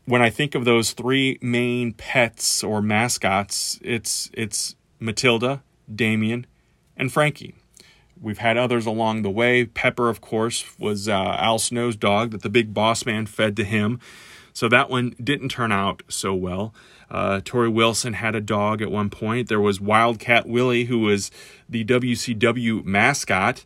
when 0.06 0.22
I 0.22 0.30
think 0.30 0.56
of 0.56 0.64
those 0.64 0.94
three 0.94 1.38
main 1.42 1.94
pets 1.94 2.64
or 2.64 2.82
mascots, 2.82 3.80
it's 3.84 4.30
it's 4.34 4.76
Matilda, 5.00 5.64
Damien, 5.94 6.48
and 6.96 7.12
Frankie. 7.12 7.56
We've 8.20 8.40
had 8.40 8.58
others 8.58 8.86
along 8.86 9.22
the 9.22 9.30
way. 9.30 9.66
Pepper, 9.66 10.10
of 10.10 10.22
course, 10.22 10.66
was 10.80 11.08
uh, 11.08 11.36
Al 11.40 11.60
Snow's 11.60 11.96
dog 11.96 12.32
that 12.32 12.42
the 12.42 12.50
big 12.50 12.74
boss 12.74 13.06
man 13.06 13.26
fed 13.26 13.56
to 13.58 13.64
him. 13.64 14.00
So 14.58 14.68
that 14.70 14.90
one 14.90 15.14
didn't 15.24 15.50
turn 15.50 15.72
out 15.72 16.02
so 16.08 16.34
well. 16.34 16.74
Uh, 17.12 17.42
Torrie 17.46 17.72
Wilson 17.72 18.14
had 18.14 18.34
a 18.34 18.42
dog 18.42 18.82
at 18.82 18.90
one 18.90 19.12
point. 19.12 19.50
There 19.50 19.62
was 19.62 19.80
Wildcat 19.80 20.48
Willie, 20.48 20.86
who 20.86 20.98
was 20.98 21.30
the 21.70 21.86
WCW 21.86 22.84
mascot. 22.84 23.66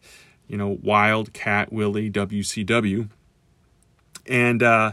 You 0.50 0.58
know, 0.58 0.80
Wildcat 0.84 1.72
Willie, 1.72 2.12
WCW. 2.12 3.10
And 4.26 4.62
uh, 4.62 4.92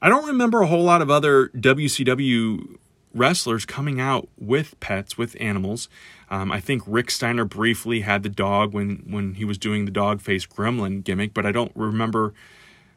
I 0.00 0.08
don't 0.08 0.28
remember 0.28 0.62
a 0.62 0.68
whole 0.68 0.84
lot 0.84 1.02
of 1.02 1.10
other 1.10 1.48
WCW 1.48 2.76
wrestlers 3.12 3.66
coming 3.66 4.00
out 4.00 4.28
with 4.38 4.78
pets, 4.78 5.18
with 5.18 5.36
animals. 5.40 5.88
Um, 6.30 6.52
I 6.52 6.60
think 6.60 6.84
Rick 6.86 7.10
Steiner 7.10 7.44
briefly 7.44 8.02
had 8.02 8.22
the 8.22 8.28
dog 8.28 8.72
when, 8.72 9.02
when 9.08 9.34
he 9.34 9.44
was 9.44 9.58
doing 9.58 9.86
the 9.86 9.90
dog 9.90 10.20
face 10.20 10.46
gremlin 10.46 11.02
gimmick, 11.02 11.34
but 11.34 11.44
I 11.44 11.50
don't 11.50 11.72
remember 11.74 12.32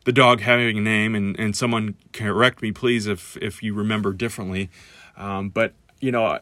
the 0.07 0.13
dog 0.13 0.39
having 0.39 0.77
a 0.77 0.81
name, 0.81 1.15
and, 1.15 1.37
and 1.37 1.53
someone 1.53 1.95
correct 2.13 2.61
me, 2.61 2.71
please, 2.71 3.07
if 3.07 3.35
if 3.41 3.61
you 3.61 3.73
remember 3.73 4.13
differently. 4.13 4.69
Um, 5.17 5.49
but 5.49 5.73
you 5.99 6.13
know, 6.13 6.39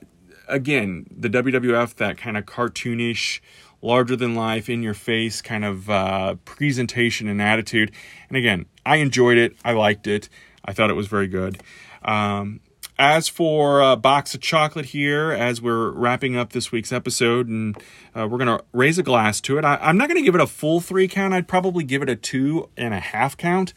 again, 0.47 1.07
the 1.09 1.31
WWF, 1.31 1.95
that 1.95 2.15
kind 2.15 2.37
of 2.37 2.45
cartoonish, 2.45 3.39
larger 3.81 4.15
than 4.15 4.35
life, 4.35 4.69
in 4.69 4.83
your 4.83 4.93
face 4.93 5.41
kind 5.41 5.65
of 5.65 5.89
uh, 5.89 6.35
presentation 6.45 7.27
and 7.27 7.41
attitude. 7.41 7.91
And 8.29 8.37
again, 8.37 8.67
I 8.85 8.97
enjoyed 8.97 9.39
it. 9.39 9.55
I 9.65 9.71
liked 9.71 10.05
it. 10.05 10.29
I 10.63 10.71
thought 10.71 10.91
it 10.91 10.95
was 10.95 11.07
very 11.07 11.27
good. 11.27 11.59
Um, 12.03 12.59
as 12.97 13.27
for 13.27 13.81
a 13.81 13.95
box 13.95 14.33
of 14.33 14.41
chocolate 14.41 14.87
here, 14.87 15.31
as 15.31 15.61
we're 15.61 15.89
wrapping 15.89 16.37
up 16.37 16.53
this 16.53 16.71
week's 16.71 16.93
episode, 16.93 17.47
and 17.47 17.77
uh, 18.15 18.27
we're 18.29 18.37
going 18.37 18.57
to 18.57 18.63
raise 18.71 18.97
a 18.97 19.03
glass 19.03 19.41
to 19.41 19.57
it. 19.57 19.65
I, 19.65 19.77
am 19.89 19.97
not 19.97 20.07
going 20.07 20.19
to 20.19 20.23
give 20.23 20.35
it 20.35 20.41
a 20.41 20.47
full 20.47 20.79
three 20.79 21.07
count. 21.07 21.33
I'd 21.33 21.47
probably 21.47 21.83
give 21.83 22.01
it 22.01 22.09
a 22.09 22.15
two 22.15 22.69
and 22.77 22.93
a 22.93 22.99
half 22.99 23.35
count. 23.35 23.73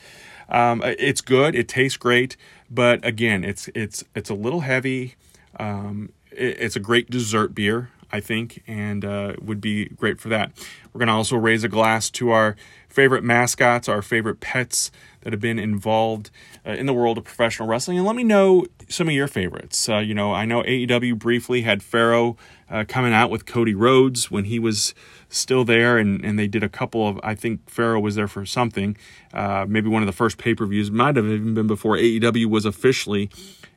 Um, 0.48 0.82
it's 0.84 1.20
good. 1.20 1.54
It 1.54 1.68
tastes 1.68 1.98
great, 1.98 2.36
but 2.70 3.04
again, 3.04 3.44
it's 3.44 3.68
it's 3.74 4.04
it's 4.14 4.30
a 4.30 4.34
little 4.34 4.60
heavy. 4.60 5.16
Um, 5.58 6.10
it, 6.30 6.60
it's 6.60 6.76
a 6.76 6.80
great 6.80 7.10
dessert 7.10 7.54
beer, 7.54 7.90
I 8.10 8.20
think, 8.20 8.62
and 8.66 9.04
uh, 9.04 9.34
would 9.42 9.60
be 9.60 9.86
great 9.86 10.20
for 10.20 10.28
that. 10.28 10.52
We're 10.92 11.00
going 11.00 11.08
to 11.08 11.14
also 11.14 11.36
raise 11.36 11.64
a 11.64 11.68
glass 11.68 12.08
to 12.10 12.30
our 12.30 12.56
favorite 12.88 13.24
mascots, 13.24 13.88
our 13.88 14.00
favorite 14.00 14.40
pets 14.40 14.90
that 15.28 15.34
have 15.34 15.40
been 15.40 15.58
involved 15.58 16.30
uh, 16.66 16.70
in 16.70 16.86
the 16.86 16.94
world 16.94 17.18
of 17.18 17.24
professional 17.24 17.68
wrestling. 17.68 17.98
And 17.98 18.06
let 18.06 18.16
me 18.16 18.24
know 18.24 18.64
some 18.88 19.08
of 19.08 19.14
your 19.14 19.28
favorites. 19.28 19.86
Uh, 19.86 19.98
you 19.98 20.14
know, 20.14 20.32
I 20.32 20.46
know 20.46 20.62
AEW 20.62 21.18
briefly 21.18 21.60
had 21.60 21.82
Pharaoh 21.82 22.38
uh, 22.70 22.86
coming 22.88 23.12
out 23.12 23.28
with 23.28 23.44
Cody 23.44 23.74
Rhodes 23.74 24.30
when 24.30 24.44
he 24.44 24.58
was 24.58 24.94
still 25.28 25.66
there, 25.66 25.98
and, 25.98 26.24
and 26.24 26.38
they 26.38 26.46
did 26.46 26.62
a 26.62 26.68
couple 26.70 27.06
of, 27.06 27.20
I 27.22 27.34
think 27.34 27.68
Pharaoh 27.68 28.00
was 28.00 28.14
there 28.14 28.26
for 28.26 28.46
something, 28.46 28.96
uh, 29.34 29.66
maybe 29.68 29.90
one 29.90 30.00
of 30.00 30.06
the 30.06 30.14
first 30.14 30.38
pay 30.38 30.54
per 30.54 30.64
views, 30.64 30.90
might 30.90 31.16
have 31.16 31.26
even 31.26 31.52
been 31.52 31.66
before 31.66 31.98
AEW 31.98 32.46
was 32.46 32.64
officially 32.64 33.28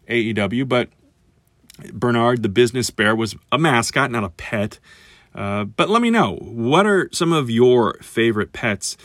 AEW, 0.08 0.70
but 0.70 0.88
Bernard 1.92 2.44
the 2.44 2.50
Business 2.50 2.90
Bear 2.92 3.14
was 3.14 3.36
a 3.52 3.58
mascot, 3.58 4.10
not 4.10 4.24
a 4.24 4.30
pet. 4.30 4.80
Uh, 5.36 5.66
but 5.66 5.90
let 5.90 6.02
me 6.02 6.12
know 6.12 6.38
what 6.38 6.86
are 6.86 7.10
some 7.12 7.34
of 7.34 7.50
your 7.50 7.96
favorite 7.96 8.54
pets 8.54 8.96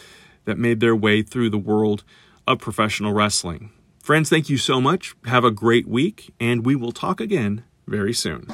that 0.47 0.57
made 0.57 0.81
their 0.81 0.97
way 0.97 1.23
through 1.23 1.51
the 1.51 1.59
world 1.59 2.03
of 2.47 2.59
professional 2.59 3.13
wrestling. 3.13 3.71
Friends, 4.03 4.31
thank 4.31 4.49
you 4.49 4.57
so 4.57 4.81
much. 4.81 5.15
Have 5.25 5.45
a 5.45 5.51
great 5.51 5.89
week, 5.89 6.33
and 6.39 6.65
we 6.65 6.77
will 6.77 6.93
talk 6.93 7.21
again 7.21 7.65
very 7.87 8.13
soon. 8.13 8.47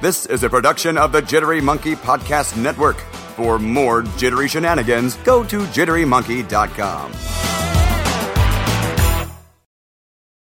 This 0.00 0.26
is 0.26 0.44
a 0.44 0.50
production 0.50 0.98
of 0.98 1.12
the 1.12 1.22
Jittery 1.22 1.60
Monkey 1.60 1.94
Podcast 1.94 2.56
Network. 2.56 2.98
For 3.36 3.58
more 3.58 4.02
jittery 4.18 4.48
shenanigans, 4.48 5.16
go 5.24 5.42
to 5.44 5.60
jitterymonkey.com. 5.60 7.53